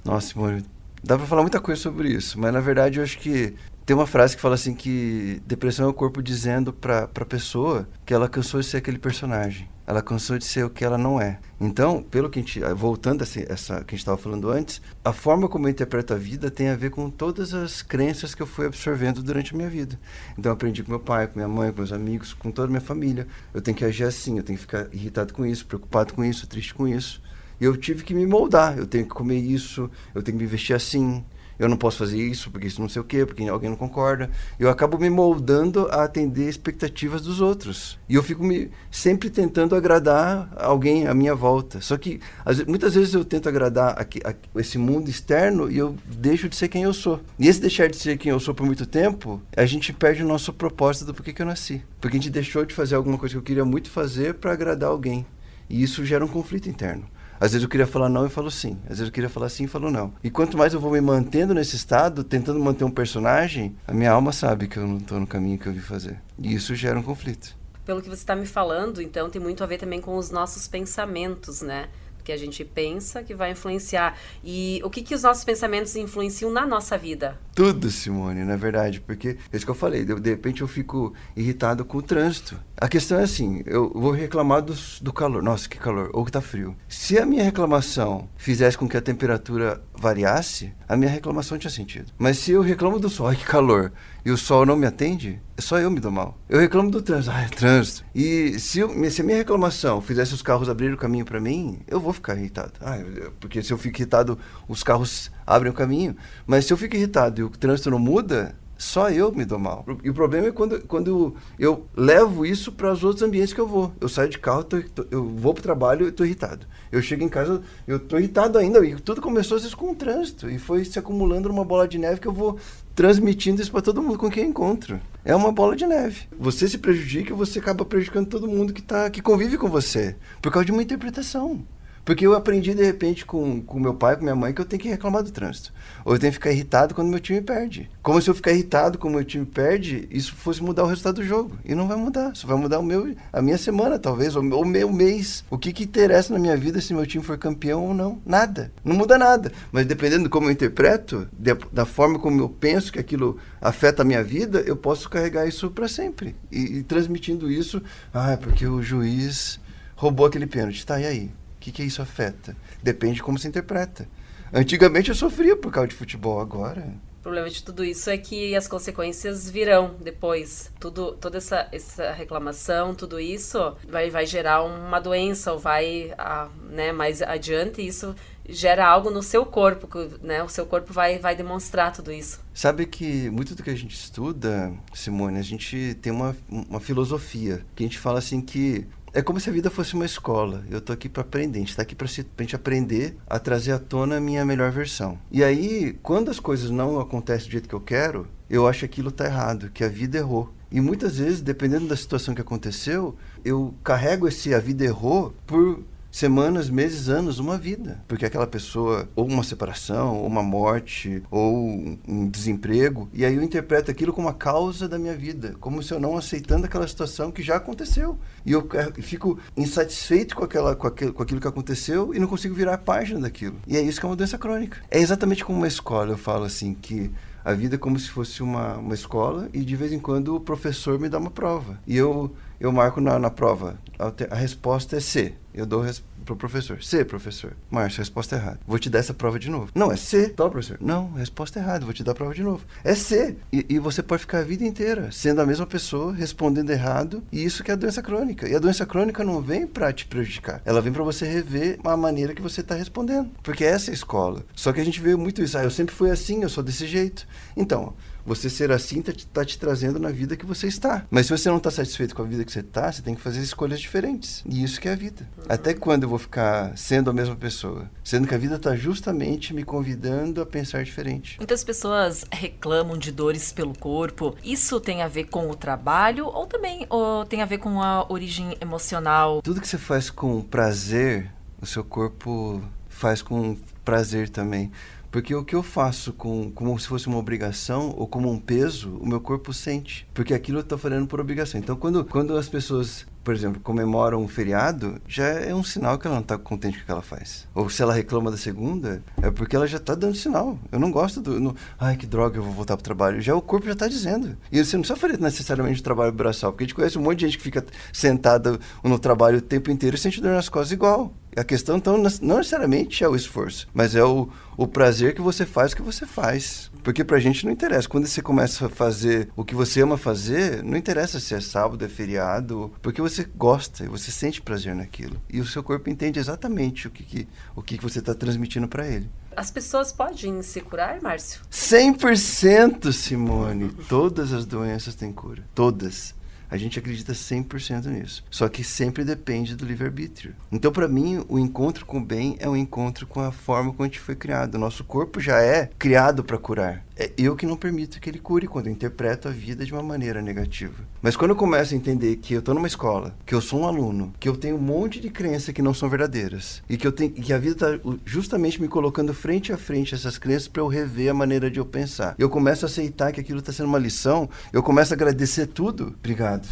Nossa, 0.04 0.28
Simone, 0.28 0.64
dá 1.02 1.16
para 1.16 1.26
falar 1.26 1.42
muita 1.42 1.60
coisa 1.60 1.80
sobre 1.82 2.10
isso, 2.10 2.38
mas 2.38 2.52
na 2.52 2.60
verdade 2.60 2.98
eu 2.98 3.04
acho 3.04 3.18
que 3.18 3.54
tem 3.84 3.96
uma 3.96 4.06
frase 4.06 4.36
que 4.36 4.42
fala 4.42 4.54
assim 4.54 4.72
que 4.72 5.42
depressão 5.44 5.86
é 5.86 5.88
o 5.88 5.94
corpo 5.94 6.22
dizendo 6.22 6.72
para 6.72 7.10
a 7.12 7.24
pessoa 7.24 7.88
que 8.06 8.14
ela 8.14 8.28
cansou 8.28 8.60
de 8.60 8.66
ser 8.66 8.76
aquele 8.76 8.98
personagem. 8.98 9.68
Ela 9.90 10.00
cansou 10.00 10.38
de 10.38 10.44
ser 10.44 10.64
o 10.64 10.70
que 10.70 10.84
ela 10.84 10.96
não 10.96 11.20
é. 11.20 11.40
Então, 11.60 12.00
pelo 12.00 12.30
que 12.30 12.38
a 12.38 12.42
gente, 12.42 12.60
voltando 12.76 13.22
a 13.22 13.26
essa 13.52 13.78
que 13.78 13.92
a 13.92 13.96
gente 13.96 13.98
estava 13.98 14.16
falando 14.16 14.48
antes, 14.48 14.80
a 15.04 15.12
forma 15.12 15.48
como 15.48 15.66
eu 15.66 15.70
interpreto 15.72 16.14
a 16.14 16.16
vida 16.16 16.48
tem 16.48 16.68
a 16.68 16.76
ver 16.76 16.90
com 16.90 17.10
todas 17.10 17.52
as 17.52 17.82
crenças 17.82 18.32
que 18.32 18.40
eu 18.40 18.46
fui 18.46 18.66
absorvendo 18.66 19.20
durante 19.20 19.52
a 19.52 19.56
minha 19.56 19.68
vida. 19.68 19.98
Então, 20.38 20.50
eu 20.50 20.54
aprendi 20.54 20.84
com 20.84 20.92
meu 20.92 21.00
pai, 21.00 21.26
com 21.26 21.40
minha 21.40 21.48
mãe, 21.48 21.72
com 21.72 21.78
meus 21.78 21.92
amigos, 21.92 22.32
com 22.32 22.52
toda 22.52 22.68
a 22.68 22.70
minha 22.70 22.80
família. 22.80 23.26
Eu 23.52 23.60
tenho 23.60 23.76
que 23.76 23.84
agir 23.84 24.04
assim, 24.04 24.38
eu 24.38 24.44
tenho 24.44 24.56
que 24.56 24.62
ficar 24.62 24.86
irritado 24.92 25.34
com 25.34 25.44
isso, 25.44 25.66
preocupado 25.66 26.14
com 26.14 26.24
isso, 26.24 26.46
triste 26.46 26.72
com 26.72 26.86
isso. 26.86 27.20
E 27.60 27.64
eu 27.64 27.76
tive 27.76 28.04
que 28.04 28.14
me 28.14 28.24
moldar. 28.24 28.78
Eu 28.78 28.86
tenho 28.86 29.02
que 29.02 29.10
comer 29.10 29.40
isso, 29.40 29.90
eu 30.14 30.22
tenho 30.22 30.38
que 30.38 30.44
me 30.44 30.48
vestir 30.48 30.74
assim, 30.74 31.24
eu 31.60 31.68
não 31.68 31.76
posso 31.76 31.98
fazer 31.98 32.16
isso 32.16 32.50
porque 32.50 32.66
isso 32.66 32.80
não 32.80 32.88
sei 32.88 33.02
o 33.02 33.04
quê, 33.04 33.26
porque 33.26 33.46
alguém 33.46 33.68
não 33.68 33.76
concorda. 33.76 34.30
Eu 34.58 34.70
acabo 34.70 34.98
me 34.98 35.10
moldando 35.10 35.86
a 35.90 36.04
atender 36.04 36.48
expectativas 36.48 37.20
dos 37.20 37.42
outros. 37.42 37.98
E 38.08 38.14
eu 38.14 38.22
fico 38.22 38.42
me, 38.42 38.70
sempre 38.90 39.28
tentando 39.28 39.76
agradar 39.76 40.50
alguém 40.56 41.06
à 41.06 41.12
minha 41.12 41.34
volta. 41.34 41.78
Só 41.82 41.98
que 41.98 42.18
as, 42.46 42.64
muitas 42.64 42.94
vezes 42.94 43.12
eu 43.12 43.26
tento 43.26 43.46
agradar 43.46 43.90
a, 43.90 44.30
a, 44.30 44.58
esse 44.58 44.78
mundo 44.78 45.10
externo 45.10 45.70
e 45.70 45.76
eu 45.76 45.94
deixo 46.06 46.48
de 46.48 46.56
ser 46.56 46.68
quem 46.68 46.84
eu 46.84 46.94
sou. 46.94 47.20
E 47.38 47.46
esse 47.46 47.60
deixar 47.60 47.90
de 47.90 47.96
ser 47.98 48.16
quem 48.16 48.32
eu 48.32 48.40
sou 48.40 48.54
por 48.54 48.64
muito 48.64 48.86
tempo, 48.86 49.42
a 49.54 49.66
gente 49.66 49.92
perde 49.92 50.22
o 50.22 50.26
nosso 50.26 50.54
propósito 50.54 51.04
do 51.04 51.12
porquê 51.12 51.30
que 51.30 51.42
eu 51.42 51.46
nasci. 51.46 51.82
Porque 52.00 52.16
a 52.16 52.20
gente 52.20 52.30
deixou 52.30 52.64
de 52.64 52.74
fazer 52.74 52.94
alguma 52.94 53.18
coisa 53.18 53.34
que 53.34 53.38
eu 53.38 53.42
queria 53.42 53.66
muito 53.66 53.90
fazer 53.90 54.32
para 54.32 54.54
agradar 54.54 54.88
alguém. 54.88 55.26
E 55.68 55.82
isso 55.82 56.06
gera 56.06 56.24
um 56.24 56.28
conflito 56.28 56.70
interno. 56.70 57.06
Às 57.40 57.52
vezes 57.52 57.62
eu 57.62 57.70
queria 57.70 57.86
falar 57.86 58.10
não 58.10 58.26
e 58.26 58.28
falo 58.28 58.50
sim. 58.50 58.76
Às 58.82 58.98
vezes 58.98 59.06
eu 59.06 59.12
queria 59.12 59.30
falar 59.30 59.48
sim 59.48 59.64
e 59.64 59.66
falo 59.66 59.90
não. 59.90 60.12
E 60.22 60.30
quanto 60.30 60.58
mais 60.58 60.74
eu 60.74 60.80
vou 60.80 60.92
me 60.92 61.00
mantendo 61.00 61.54
nesse 61.54 61.74
estado, 61.74 62.22
tentando 62.22 62.60
manter 62.60 62.84
um 62.84 62.90
personagem, 62.90 63.74
a 63.88 63.94
minha 63.94 64.12
alma 64.12 64.30
sabe 64.30 64.68
que 64.68 64.76
eu 64.76 64.86
não 64.86 64.98
estou 64.98 65.18
no 65.18 65.26
caminho 65.26 65.58
que 65.58 65.66
eu 65.66 65.72
vim 65.72 65.80
fazer. 65.80 66.20
E 66.38 66.54
isso 66.54 66.74
gera 66.74 66.98
um 66.98 67.02
conflito. 67.02 67.56
Pelo 67.86 68.02
que 68.02 68.10
você 68.10 68.20
está 68.20 68.36
me 68.36 68.44
falando, 68.44 69.00
então 69.00 69.30
tem 69.30 69.40
muito 69.40 69.64
a 69.64 69.66
ver 69.66 69.78
também 69.78 70.02
com 70.02 70.18
os 70.18 70.30
nossos 70.30 70.68
pensamentos, 70.68 71.62
né? 71.62 71.88
Que 72.22 72.32
a 72.32 72.36
gente 72.36 72.64
pensa 72.64 73.22
que 73.22 73.34
vai 73.34 73.52
influenciar. 73.52 74.16
E 74.44 74.80
o 74.84 74.90
que, 74.90 75.02
que 75.02 75.14
os 75.14 75.22
nossos 75.22 75.44
pensamentos 75.44 75.94
influenciam 75.96 76.50
na 76.50 76.66
nossa 76.66 76.96
vida? 76.96 77.38
Tudo, 77.54 77.90
Simone, 77.90 78.44
na 78.44 78.56
verdade, 78.56 79.00
porque 79.00 79.36
é 79.52 79.56
isso 79.56 79.64
que 79.64 79.70
eu 79.70 79.74
falei, 79.74 80.04
de, 80.04 80.14
de 80.14 80.30
repente 80.30 80.62
eu 80.62 80.68
fico 80.68 81.12
irritado 81.36 81.84
com 81.84 81.98
o 81.98 82.02
trânsito. 82.02 82.58
A 82.76 82.88
questão 82.88 83.18
é 83.18 83.24
assim, 83.24 83.62
eu 83.66 83.92
vou 83.94 84.10
reclamar 84.10 84.62
do, 84.62 84.74
do 85.02 85.12
calor. 85.12 85.42
Nossa, 85.42 85.68
que 85.68 85.78
calor, 85.78 86.10
ou 86.12 86.24
que 86.24 86.32
tá 86.32 86.40
frio. 86.40 86.74
Se 86.88 87.18
a 87.18 87.26
minha 87.26 87.42
reclamação 87.42 88.28
fizesse 88.36 88.78
com 88.78 88.88
que 88.88 88.96
a 88.96 89.02
temperatura 89.02 89.82
variasse, 89.94 90.72
a 90.88 90.96
minha 90.96 91.10
reclamação 91.10 91.58
tinha 91.58 91.70
sentido. 91.70 92.12
Mas 92.18 92.38
se 92.38 92.52
eu 92.52 92.62
reclamo 92.62 92.98
do 92.98 93.10
sol, 93.10 93.28
ai 93.28 93.36
que 93.36 93.44
calor, 93.44 93.92
e 94.24 94.30
o 94.30 94.36
sol 94.36 94.66
não 94.66 94.76
me 94.76 94.86
atende, 94.86 95.40
só 95.58 95.78
eu 95.78 95.90
me 95.90 96.00
dou 96.00 96.10
mal. 96.10 96.38
Eu 96.48 96.60
reclamo 96.60 96.90
do 96.90 97.02
trânsito, 97.02 97.34
ah, 97.34 97.42
é 97.42 97.48
trânsito. 97.48 98.04
E 98.14 98.58
se, 98.58 98.80
eu, 98.80 99.10
se 99.10 99.20
a 99.20 99.24
minha 99.24 99.38
reclamação 99.38 100.00
fizesse 100.00 100.34
os 100.34 100.42
carros 100.42 100.68
abrirem 100.68 100.94
o 100.94 100.98
caminho 100.98 101.24
para 101.24 101.40
mim, 101.40 101.80
eu 101.86 102.00
vou 102.00 102.12
ficar 102.12 102.36
irritado. 102.36 102.72
Ah, 102.80 102.98
porque 103.38 103.62
se 103.62 103.72
eu 103.72 103.78
fico 103.78 103.96
irritado, 103.96 104.38
os 104.68 104.82
carros 104.82 105.30
abrem 105.46 105.72
o 105.72 105.74
caminho. 105.74 106.16
Mas 106.46 106.66
se 106.66 106.72
eu 106.72 106.76
fico 106.76 106.96
irritado 106.96 107.40
e 107.40 107.44
o 107.44 107.50
trânsito 107.50 107.90
não 107.90 107.98
muda, 107.98 108.54
só 108.80 109.10
eu 109.10 109.30
me 109.30 109.44
dou 109.44 109.58
mal. 109.58 109.84
E 110.02 110.08
o 110.08 110.14
problema 110.14 110.48
é 110.48 110.50
quando, 110.50 110.80
quando 110.86 111.36
eu 111.58 111.86
levo 111.94 112.46
isso 112.46 112.72
para 112.72 112.90
os 112.90 113.04
outros 113.04 113.22
ambientes 113.22 113.52
que 113.52 113.60
eu 113.60 113.66
vou. 113.66 113.92
Eu 114.00 114.08
saio 114.08 114.30
de 114.30 114.38
carro, 114.38 114.64
tô, 114.64 114.82
tô, 114.82 115.06
eu 115.10 115.22
vou 115.22 115.52
para 115.52 115.60
o 115.60 115.62
trabalho 115.62 116.06
e 116.06 116.08
estou 116.08 116.24
irritado. 116.24 116.66
Eu 116.90 117.02
chego 117.02 117.22
em 117.22 117.28
casa, 117.28 117.60
eu 117.86 117.98
estou 117.98 118.18
irritado 118.18 118.56
ainda. 118.56 118.82
E 118.84 118.96
tudo 118.96 119.20
começou 119.20 119.56
às 119.56 119.64
vezes 119.64 119.74
com 119.74 119.90
o 119.90 119.94
trânsito. 119.94 120.48
E 120.48 120.58
foi 120.58 120.82
se 120.86 120.98
acumulando 120.98 121.50
numa 121.50 121.64
bola 121.64 121.86
de 121.86 121.98
neve 121.98 122.20
que 122.20 122.26
eu 122.26 122.32
vou 122.32 122.58
transmitindo 123.00 123.62
isso 123.62 123.72
para 123.72 123.80
todo 123.80 124.02
mundo 124.02 124.18
com 124.18 124.30
quem 124.30 124.48
encontro. 124.48 125.00
É 125.24 125.34
uma 125.34 125.50
bola 125.50 125.74
de 125.74 125.86
neve. 125.86 126.24
Você 126.38 126.68
se 126.68 126.76
prejudica 126.76 127.32
e 127.32 127.34
você 127.34 127.58
acaba 127.58 127.82
prejudicando 127.82 128.28
todo 128.28 128.46
mundo 128.46 128.74
que, 128.74 128.82
tá, 128.82 129.08
que 129.08 129.22
convive 129.22 129.56
com 129.56 129.70
você. 129.70 130.14
Por 130.42 130.52
causa 130.52 130.66
de 130.66 130.72
uma 130.72 130.82
interpretação. 130.82 131.64
Porque 132.04 132.26
eu 132.26 132.34
aprendi 132.34 132.74
de 132.74 132.84
repente 132.84 133.24
com, 133.24 133.60
com 133.60 133.78
meu 133.78 133.94
pai, 133.94 134.16
com 134.16 134.22
minha 134.22 134.34
mãe, 134.34 134.52
que 134.52 134.60
eu 134.60 134.64
tenho 134.64 134.82
que 134.82 134.88
reclamar 134.88 135.22
do 135.22 135.30
trânsito. 135.30 135.72
Ou 136.04 136.14
eu 136.14 136.18
tenho 136.18 136.32
que 136.32 136.38
ficar 136.38 136.50
irritado 136.50 136.94
quando 136.94 137.08
meu 137.08 137.20
time 137.20 137.40
perde. 137.40 137.90
Como 138.02 138.20
se 138.20 138.28
eu 138.28 138.34
ficar 138.34 138.52
irritado 138.52 138.98
quando 138.98 139.14
meu 139.14 139.24
time 139.24 139.44
perde, 139.44 140.08
isso 140.10 140.34
fosse 140.34 140.62
mudar 140.62 140.84
o 140.84 140.86
resultado 140.86 141.16
do 141.16 141.24
jogo. 141.24 141.56
E 141.64 141.74
não 141.74 141.86
vai 141.86 141.96
mudar. 141.96 142.32
Isso 142.32 142.46
vai 142.46 142.56
mudar 142.56 142.78
o 142.78 142.82
meu, 142.82 143.14
a 143.32 143.42
minha 143.42 143.58
semana, 143.58 143.98
talvez, 143.98 144.34
ou 144.34 144.42
o 144.42 144.64
meu 144.64 144.92
mês. 144.92 145.44
O 145.50 145.58
que, 145.58 145.72
que 145.72 145.84
interessa 145.84 146.32
na 146.32 146.38
minha 146.38 146.56
vida 146.56 146.80
se 146.80 146.94
meu 146.94 147.06
time 147.06 147.22
for 147.22 147.36
campeão 147.38 147.84
ou 147.86 147.94
não? 147.94 148.20
Nada. 148.24 148.72
Não 148.84 148.96
muda 148.96 149.18
nada. 149.18 149.52
Mas 149.70 149.86
dependendo 149.86 150.24
de 150.24 150.30
como 150.30 150.46
eu 150.46 150.50
interpreto, 150.50 151.28
de, 151.32 151.54
da 151.72 151.84
forma 151.84 152.18
como 152.18 152.40
eu 152.40 152.48
penso 152.48 152.92
que 152.92 152.98
aquilo 152.98 153.38
afeta 153.60 154.02
a 154.02 154.04
minha 154.04 154.24
vida, 154.24 154.60
eu 154.60 154.76
posso 154.76 155.08
carregar 155.08 155.46
isso 155.46 155.70
para 155.70 155.86
sempre. 155.86 156.34
E, 156.50 156.78
e 156.78 156.82
transmitindo 156.82 157.50
isso, 157.50 157.82
ah, 158.12 158.32
é 158.32 158.36
porque 158.36 158.66
o 158.66 158.82
juiz 158.82 159.60
roubou 159.94 160.26
aquele 160.26 160.46
pênalti. 160.46 160.84
Tá, 160.84 160.98
e 160.98 161.06
aí? 161.06 161.30
O 161.60 161.62
que, 161.62 161.70
que 161.70 161.82
isso 161.82 162.00
afeta? 162.00 162.56
Depende 162.82 163.16
de 163.16 163.22
como 163.22 163.38
se 163.38 163.46
interpreta. 163.46 164.08
Antigamente 164.50 165.10
eu 165.10 165.14
sofria 165.14 165.54
por 165.54 165.70
causa 165.70 165.88
de 165.88 165.94
futebol, 165.94 166.40
agora. 166.40 166.94
O 167.18 167.22
problema 167.22 167.50
de 167.50 167.62
tudo 167.62 167.84
isso 167.84 168.08
é 168.08 168.16
que 168.16 168.56
as 168.56 168.66
consequências 168.66 169.50
virão 169.50 169.94
depois. 170.00 170.72
Tudo, 170.80 171.12
toda 171.12 171.36
essa, 171.36 171.68
essa 171.70 172.12
reclamação, 172.12 172.94
tudo 172.94 173.20
isso 173.20 173.76
vai, 173.86 174.08
vai 174.08 174.24
gerar 174.24 174.62
uma 174.62 174.98
doença 174.98 175.52
ou 175.52 175.58
vai 175.58 176.14
a, 176.16 176.48
né, 176.70 176.92
mais 176.92 177.20
adiante 177.20 177.86
isso 177.86 178.16
gera 178.50 178.86
algo 178.86 179.10
no 179.10 179.22
seu 179.22 179.46
corpo, 179.46 179.88
né? 180.22 180.42
O 180.42 180.48
seu 180.48 180.66
corpo 180.66 180.92
vai, 180.92 181.18
vai 181.18 181.34
demonstrar 181.34 181.92
tudo 181.92 182.12
isso. 182.12 182.40
Sabe 182.52 182.84
que 182.86 183.30
muito 183.30 183.54
do 183.54 183.62
que 183.62 183.70
a 183.70 183.74
gente 183.74 183.94
estuda, 183.94 184.72
Simone, 184.92 185.38
a 185.38 185.42
gente 185.42 185.96
tem 186.02 186.12
uma, 186.12 186.36
uma 186.48 186.80
filosofia 186.80 187.64
que 187.74 187.84
a 187.84 187.86
gente 187.86 187.98
fala 187.98 188.18
assim 188.18 188.40
que 188.40 188.86
é 189.12 189.20
como 189.22 189.40
se 189.40 189.50
a 189.50 189.52
vida 189.52 189.70
fosse 189.70 189.94
uma 189.94 190.04
escola. 190.04 190.64
Eu 190.70 190.80
tô 190.80 190.92
aqui 190.92 191.08
para 191.08 191.22
aprender. 191.22 191.58
A 191.58 191.62
gente 191.62 191.76
tá 191.76 191.82
aqui 191.82 191.94
para 191.94 192.06
gente 192.06 192.54
aprender 192.54 193.16
a 193.26 193.38
trazer 193.38 193.72
à 193.72 193.78
tona 193.78 194.16
a 194.16 194.20
minha 194.20 194.44
melhor 194.44 194.70
versão. 194.70 195.18
E 195.30 195.42
aí, 195.42 195.98
quando 196.02 196.30
as 196.30 196.38
coisas 196.38 196.70
não 196.70 197.00
acontecem 197.00 197.48
do 197.48 197.52
jeito 197.52 197.68
que 197.68 197.74
eu 197.74 197.80
quero, 197.80 198.28
eu 198.48 198.66
acho 198.66 198.80
que 198.80 198.84
aquilo 198.86 199.10
tá 199.10 199.24
errado, 199.24 199.70
que 199.70 199.84
a 199.84 199.88
vida 199.88 200.18
errou. 200.18 200.52
E 200.70 200.80
muitas 200.80 201.18
vezes, 201.18 201.40
dependendo 201.40 201.88
da 201.88 201.96
situação 201.96 202.34
que 202.34 202.40
aconteceu, 202.40 203.16
eu 203.44 203.74
carrego 203.82 204.28
esse 204.28 204.54
a 204.54 204.60
vida 204.60 204.84
errou 204.84 205.34
por 205.46 205.82
semanas, 206.10 206.68
meses, 206.68 207.08
anos, 207.08 207.38
uma 207.38 207.56
vida. 207.56 208.02
Porque 208.08 208.24
aquela 208.24 208.46
pessoa, 208.46 209.08
ou 209.14 209.26
uma 209.26 209.44
separação, 209.44 210.18
ou 210.18 210.26
uma 210.26 210.42
morte, 210.42 211.22
ou 211.30 211.98
um 212.06 212.28
desemprego, 212.28 213.08
e 213.12 213.24
aí 213.24 213.34
eu 213.34 213.42
interpreto 213.42 213.90
aquilo 213.90 214.12
como 214.12 214.28
a 214.28 214.34
causa 214.34 214.88
da 214.88 214.98
minha 214.98 215.16
vida, 215.16 215.54
como 215.60 215.82
se 215.82 215.92
eu 215.92 216.00
não 216.00 216.16
aceitando 216.16 216.66
aquela 216.66 216.86
situação 216.86 217.30
que 217.30 217.42
já 217.42 217.56
aconteceu. 217.56 218.18
E 218.44 218.52
eu 218.52 218.66
fico 219.00 219.38
insatisfeito 219.56 220.34
com, 220.34 220.44
aquela, 220.44 220.74
com, 220.74 220.86
aquilo, 220.86 221.12
com 221.12 221.22
aquilo 221.22 221.40
que 221.40 221.48
aconteceu 221.48 222.14
e 222.14 222.18
não 222.18 222.26
consigo 222.26 222.54
virar 222.54 222.74
a 222.74 222.78
página 222.78 223.20
daquilo. 223.20 223.56
E 223.66 223.76
é 223.76 223.80
isso 223.80 224.00
que 224.00 224.06
é 224.06 224.08
uma 224.08 224.16
doença 224.16 224.38
crônica. 224.38 224.78
É 224.90 224.98
exatamente 224.98 225.44
como 225.44 225.58
uma 225.58 225.68
escola, 225.68 226.12
eu 226.12 226.18
falo 226.18 226.44
assim, 226.44 226.74
que 226.74 227.10
a 227.44 227.54
vida 227.54 227.76
é 227.76 227.78
como 227.78 227.98
se 227.98 228.08
fosse 228.10 228.42
uma, 228.42 228.76
uma 228.76 228.94
escola 228.94 229.48
e 229.52 229.60
de 229.60 229.76
vez 229.76 229.92
em 229.92 229.98
quando 229.98 230.36
o 230.36 230.40
professor 230.40 230.98
me 230.98 231.08
dá 231.08 231.18
uma 231.18 231.30
prova. 231.30 231.80
E 231.86 231.96
eu, 231.96 232.34
eu 232.58 232.70
marco 232.70 233.00
na, 233.00 233.18
na 233.18 233.30
prova, 233.30 233.78
a, 233.98 234.12
a 234.34 234.36
resposta 234.36 234.96
é 234.96 235.00
C. 235.00 235.34
Eu 235.52 235.66
dou 235.66 235.84
para 236.24 236.34
o 236.34 236.36
professor. 236.36 236.82
C, 236.82 237.04
professor. 237.04 237.52
Márcio, 237.70 237.98
resposta 237.98 238.36
errada. 238.36 238.60
Vou 238.66 238.78
te 238.78 238.88
dar 238.88 239.00
essa 239.00 239.14
prova 239.14 239.38
de 239.38 239.50
novo. 239.50 239.70
Não, 239.74 239.90
é 239.90 239.96
C. 239.96 240.28
Tá, 240.28 240.48
professor. 240.48 240.78
Não, 240.80 241.12
resposta 241.12 241.58
errada. 241.58 241.84
Vou 241.84 241.94
te 241.94 242.04
dar 242.04 242.12
a 242.12 242.14
prova 242.14 242.34
de 242.34 242.42
novo. 242.42 242.64
É 242.84 242.94
C. 242.94 243.36
E, 243.52 243.66
e, 243.68 243.78
você 243.78 244.02
pode 244.02 244.20
ficar 244.20 244.38
a 244.38 244.44
vida 244.44 244.64
inteira 244.64 245.10
sendo 245.10 245.40
a 245.40 245.46
mesma 245.46 245.66
pessoa, 245.66 246.12
respondendo 246.12 246.70
errado. 246.70 247.22
E 247.32 247.44
isso 247.44 247.64
que 247.64 247.70
é 247.70 247.74
a 247.74 247.76
doença 247.76 248.02
crônica. 248.02 248.48
E 248.48 248.54
a 248.54 248.58
doença 248.58 248.86
crônica 248.86 249.24
não 249.24 249.40
vem 249.40 249.66
para 249.66 249.92
te 249.92 250.06
prejudicar. 250.06 250.62
Ela 250.64 250.80
vem 250.80 250.92
para 250.92 251.02
você 251.02 251.26
rever 251.26 251.78
a 251.84 251.96
maneira 251.96 252.34
que 252.34 252.42
você 252.42 252.60
está 252.60 252.74
respondendo. 252.74 253.30
Porque 253.42 253.64
essa 253.64 253.90
é 253.90 253.92
a 253.92 253.94
escola. 253.94 254.44
Só 254.54 254.72
que 254.72 254.80
a 254.80 254.84
gente 254.84 255.00
vê 255.00 255.16
muito 255.16 255.42
isso. 255.42 255.58
Ah, 255.58 255.64
eu 255.64 255.70
sempre 255.70 255.94
fui 255.94 256.10
assim, 256.10 256.42
eu 256.42 256.48
sou 256.48 256.62
desse 256.62 256.86
jeito. 256.86 257.26
Então, 257.56 257.94
você 258.24 258.50
ser 258.50 258.70
assim 258.70 259.00
está 259.00 259.12
te, 259.12 259.26
tá 259.26 259.44
te, 259.44 259.58
trazendo 259.58 259.98
na 259.98 260.10
vida 260.10 260.36
que 260.36 260.46
você 260.46 260.66
está. 260.66 261.06
Mas 261.10 261.26
se 261.26 261.36
você 261.36 261.48
não 261.48 261.56
está 261.56 261.70
satisfeito 261.70 262.14
com 262.14 262.22
a 262.22 262.26
vida 262.26 262.44
que 262.44 262.52
você 262.52 262.60
está, 262.60 262.90
você 262.90 263.02
tem 263.02 263.14
que 263.14 263.20
fazer 263.20 263.40
escolhas 263.40 263.80
diferentes. 263.80 264.42
E 264.46 264.62
isso 264.62 264.80
que 264.80 264.88
é 264.88 264.92
a 264.92 264.96
vida. 264.96 265.26
Até 265.48 265.74
quando 265.74 266.04
eu 266.04 266.08
vou 266.08 266.18
ficar 266.18 266.76
sendo 266.76 267.10
a 267.10 267.12
mesma 267.12 267.36
pessoa? 267.36 267.90
Sendo 268.04 268.26
que 268.26 268.34
a 268.34 268.38
vida 268.38 268.56
está 268.56 268.76
justamente 268.76 269.52
me 269.52 269.64
convidando 269.64 270.40
a 270.40 270.46
pensar 270.46 270.84
diferente. 270.84 271.36
Muitas 271.38 271.64
pessoas 271.64 272.24
reclamam 272.30 272.96
de 272.96 273.10
dores 273.10 273.52
pelo 273.52 273.76
corpo. 273.76 274.36
Isso 274.44 274.80
tem 274.80 275.02
a 275.02 275.08
ver 275.08 275.24
com 275.24 275.50
o 275.50 275.54
trabalho 275.54 276.26
ou 276.26 276.46
também 276.46 276.86
ou 276.88 277.24
tem 277.24 277.42
a 277.42 277.46
ver 277.46 277.58
com 277.58 277.82
a 277.82 278.06
origem 278.10 278.56
emocional? 278.60 279.42
Tudo 279.42 279.60
que 279.60 279.68
você 279.68 279.78
faz 279.78 280.10
com 280.10 280.40
prazer 280.42 281.30
o 281.60 281.66
seu 281.66 281.84
corpo 281.84 282.62
faz 282.88 283.22
com 283.22 283.56
prazer 283.84 284.28
também. 284.28 284.70
Porque 285.10 285.34
o 285.34 285.44
que 285.44 285.56
eu 285.56 285.62
faço 285.62 286.12
com, 286.12 286.50
como 286.52 286.78
se 286.78 286.86
fosse 286.86 287.08
uma 287.08 287.18
obrigação 287.18 287.92
ou 287.96 288.06
como 288.06 288.30
um 288.30 288.38
peso, 288.38 288.96
o 289.00 289.06
meu 289.06 289.20
corpo 289.20 289.52
sente. 289.52 290.06
Porque 290.14 290.32
aquilo 290.32 290.58
eu 290.58 290.62
estou 290.62 290.78
fazendo 290.78 291.06
por 291.06 291.20
obrigação. 291.20 291.58
Então, 291.58 291.74
quando, 291.74 292.04
quando 292.04 292.36
as 292.36 292.48
pessoas 292.48 293.06
por 293.22 293.34
exemplo, 293.34 293.60
comemora 293.60 294.16
um 294.16 294.26
feriado, 294.26 295.00
já 295.06 295.24
é 295.24 295.54
um 295.54 295.62
sinal 295.62 295.98
que 295.98 296.06
ela 296.06 296.16
não 296.16 296.22
está 296.22 296.38
contente 296.38 296.78
com 296.78 296.82
o 296.82 296.86
que 296.86 296.92
ela 296.92 297.02
faz. 297.02 297.46
Ou 297.54 297.68
se 297.68 297.82
ela 297.82 297.92
reclama 297.92 298.30
da 298.30 298.36
segunda, 298.36 299.02
é 299.22 299.30
porque 299.30 299.54
ela 299.54 299.66
já 299.66 299.76
está 299.76 299.94
dando 299.94 300.16
sinal. 300.16 300.58
Eu 300.72 300.78
não 300.78 300.90
gosto 300.90 301.20
do. 301.20 301.38
No, 301.38 301.54
Ai, 301.78 301.96
que 301.96 302.06
droga, 302.06 302.38
eu 302.38 302.42
vou 302.42 302.52
voltar 302.52 302.76
para 302.76 302.82
o 302.82 302.84
trabalho. 302.84 303.20
Já 303.20 303.34
o 303.34 303.42
corpo 303.42 303.66
já 303.66 303.72
está 303.72 303.86
dizendo. 303.86 304.36
E 304.50 304.64
você 304.64 304.76
não 304.76 304.82
precisa 304.82 304.98
fazer 304.98 305.20
necessariamente 305.20 305.80
o 305.80 305.84
trabalho 305.84 306.12
braçal, 306.12 306.52
porque 306.52 306.64
a 306.64 306.66
gente 306.66 306.74
conhece 306.74 306.98
um 306.98 307.02
monte 307.02 307.18
de 307.18 307.26
gente 307.26 307.38
que 307.38 307.44
fica 307.44 307.64
sentada 307.92 308.58
no 308.82 308.98
trabalho 308.98 309.38
o 309.38 309.42
tempo 309.42 309.70
inteiro 309.70 309.96
e 309.96 309.98
sente 309.98 310.20
dor 310.20 310.32
nas 310.32 310.48
costas 310.48 310.72
igual. 310.72 311.12
A 311.36 311.44
questão, 311.44 311.76
então, 311.76 311.96
não 311.96 312.38
necessariamente 312.38 313.04
é 313.04 313.08
o 313.08 313.14
esforço, 313.14 313.68
mas 313.72 313.94
é 313.94 314.02
o, 314.04 314.28
o 314.56 314.66
prazer 314.66 315.14
que 315.14 315.20
você 315.20 315.46
faz 315.46 315.72
o 315.72 315.76
que 315.76 315.82
você 315.82 316.04
faz. 316.04 316.70
Porque 316.82 317.04
pra 317.04 317.20
gente 317.20 317.44
não 317.44 317.52
interessa. 317.52 317.88
Quando 317.88 318.06
você 318.06 318.22
começa 318.22 318.66
a 318.66 318.68
fazer 318.68 319.28
o 319.36 319.44
que 319.44 319.54
você 319.54 319.82
ama 319.82 319.96
fazer, 319.96 320.62
não 320.62 320.76
interessa 320.76 321.20
se 321.20 321.34
é 321.34 321.40
sábado, 321.40 321.84
é 321.84 321.88
feriado, 321.88 322.72
porque 322.82 323.00
você 323.00 323.24
gosta 323.24 323.84
e 323.84 323.88
você 323.88 324.10
sente 324.10 324.42
prazer 324.42 324.74
naquilo. 324.74 325.20
E 325.28 325.40
o 325.40 325.46
seu 325.46 325.62
corpo 325.62 325.88
entende 325.90 326.18
exatamente 326.18 326.88
o 326.88 326.90
que, 326.90 327.04
que 327.04 327.28
o 327.54 327.62
que, 327.62 327.76
que 327.78 327.82
você 327.82 327.98
está 328.00 328.14
transmitindo 328.14 328.66
para 328.66 328.86
ele. 328.86 329.10
As 329.36 329.50
pessoas 329.50 329.92
podem 329.92 330.42
se 330.42 330.60
curar, 330.60 331.00
Márcio? 331.00 331.40
100%, 331.50 332.92
Simone. 332.92 333.70
Todas 333.88 334.32
as 334.32 334.44
doenças 334.44 334.94
têm 334.94 335.12
cura. 335.12 335.44
Todas. 335.54 336.14
A 336.50 336.56
gente 336.56 336.78
acredita 336.78 337.12
100% 337.12 337.86
nisso. 337.86 338.24
Só 338.30 338.48
que 338.48 338.64
sempre 338.64 339.04
depende 339.04 339.54
do 339.54 339.64
livre-arbítrio. 339.64 340.34
Então, 340.50 340.72
para 340.72 340.88
mim, 340.88 341.24
o 341.28 341.38
encontro 341.38 341.86
com 341.86 341.98
o 341.98 342.04
bem 342.04 342.36
é 342.40 342.48
um 342.48 342.56
encontro 342.56 343.06
com 343.06 343.20
a 343.20 343.30
forma 343.30 343.70
como 343.70 343.84
a 343.84 343.86
gente 343.86 344.00
foi 344.00 344.16
criado. 344.16 344.56
O 344.56 344.58
nosso 344.58 344.82
corpo 344.82 345.20
já 345.20 345.40
é 345.40 345.70
criado 345.78 346.24
para 346.24 346.38
curar. 346.38 346.84
É 347.02 347.10
eu 347.16 347.34
que 347.34 347.46
não 347.46 347.56
permito 347.56 347.98
que 347.98 348.10
ele 348.10 348.18
cure 348.18 348.46
quando 348.46 348.66
eu 348.66 348.72
interpreto 348.74 349.26
a 349.26 349.30
vida 349.30 349.64
de 349.64 349.72
uma 349.72 349.82
maneira 349.82 350.20
negativa. 350.20 350.74
Mas 351.00 351.16
quando 351.16 351.30
eu 351.30 351.36
começo 351.36 351.72
a 351.72 351.76
entender 351.78 352.16
que 352.16 352.34
eu 352.34 352.40
estou 352.40 352.54
numa 352.54 352.66
escola, 352.66 353.16
que 353.24 353.34
eu 353.34 353.40
sou 353.40 353.60
um 353.60 353.66
aluno, 353.66 354.12
que 354.20 354.28
eu 354.28 354.36
tenho 354.36 354.56
um 354.56 354.60
monte 354.60 355.00
de 355.00 355.08
crenças 355.08 355.54
que 355.54 355.62
não 355.62 355.72
são 355.72 355.88
verdadeiras 355.88 356.62
e 356.68 356.76
que 356.76 356.86
eu 356.86 356.92
tenho 356.92 357.10
que 357.10 357.32
a 357.32 357.38
vida 357.38 357.54
está 357.54 357.90
justamente 358.04 358.60
me 358.60 358.68
colocando 358.68 359.14
frente 359.14 359.50
a 359.50 359.56
frente 359.56 359.94
essas 359.94 360.18
crenças 360.18 360.46
para 360.46 360.60
eu 360.60 360.68
rever 360.68 361.10
a 361.10 361.14
maneira 361.14 361.50
de 361.50 361.58
eu 361.58 361.64
pensar. 361.64 362.14
Eu 362.18 362.28
começo 362.28 362.66
a 362.66 362.68
aceitar 362.68 363.12
que 363.12 363.20
aquilo 363.20 363.38
está 363.38 363.50
sendo 363.50 363.70
uma 363.70 363.78
lição, 363.78 364.28
eu 364.52 364.62
começo 364.62 364.92
a 364.92 364.96
agradecer 364.96 365.46
tudo. 365.46 365.94
Obrigado. 365.98 366.46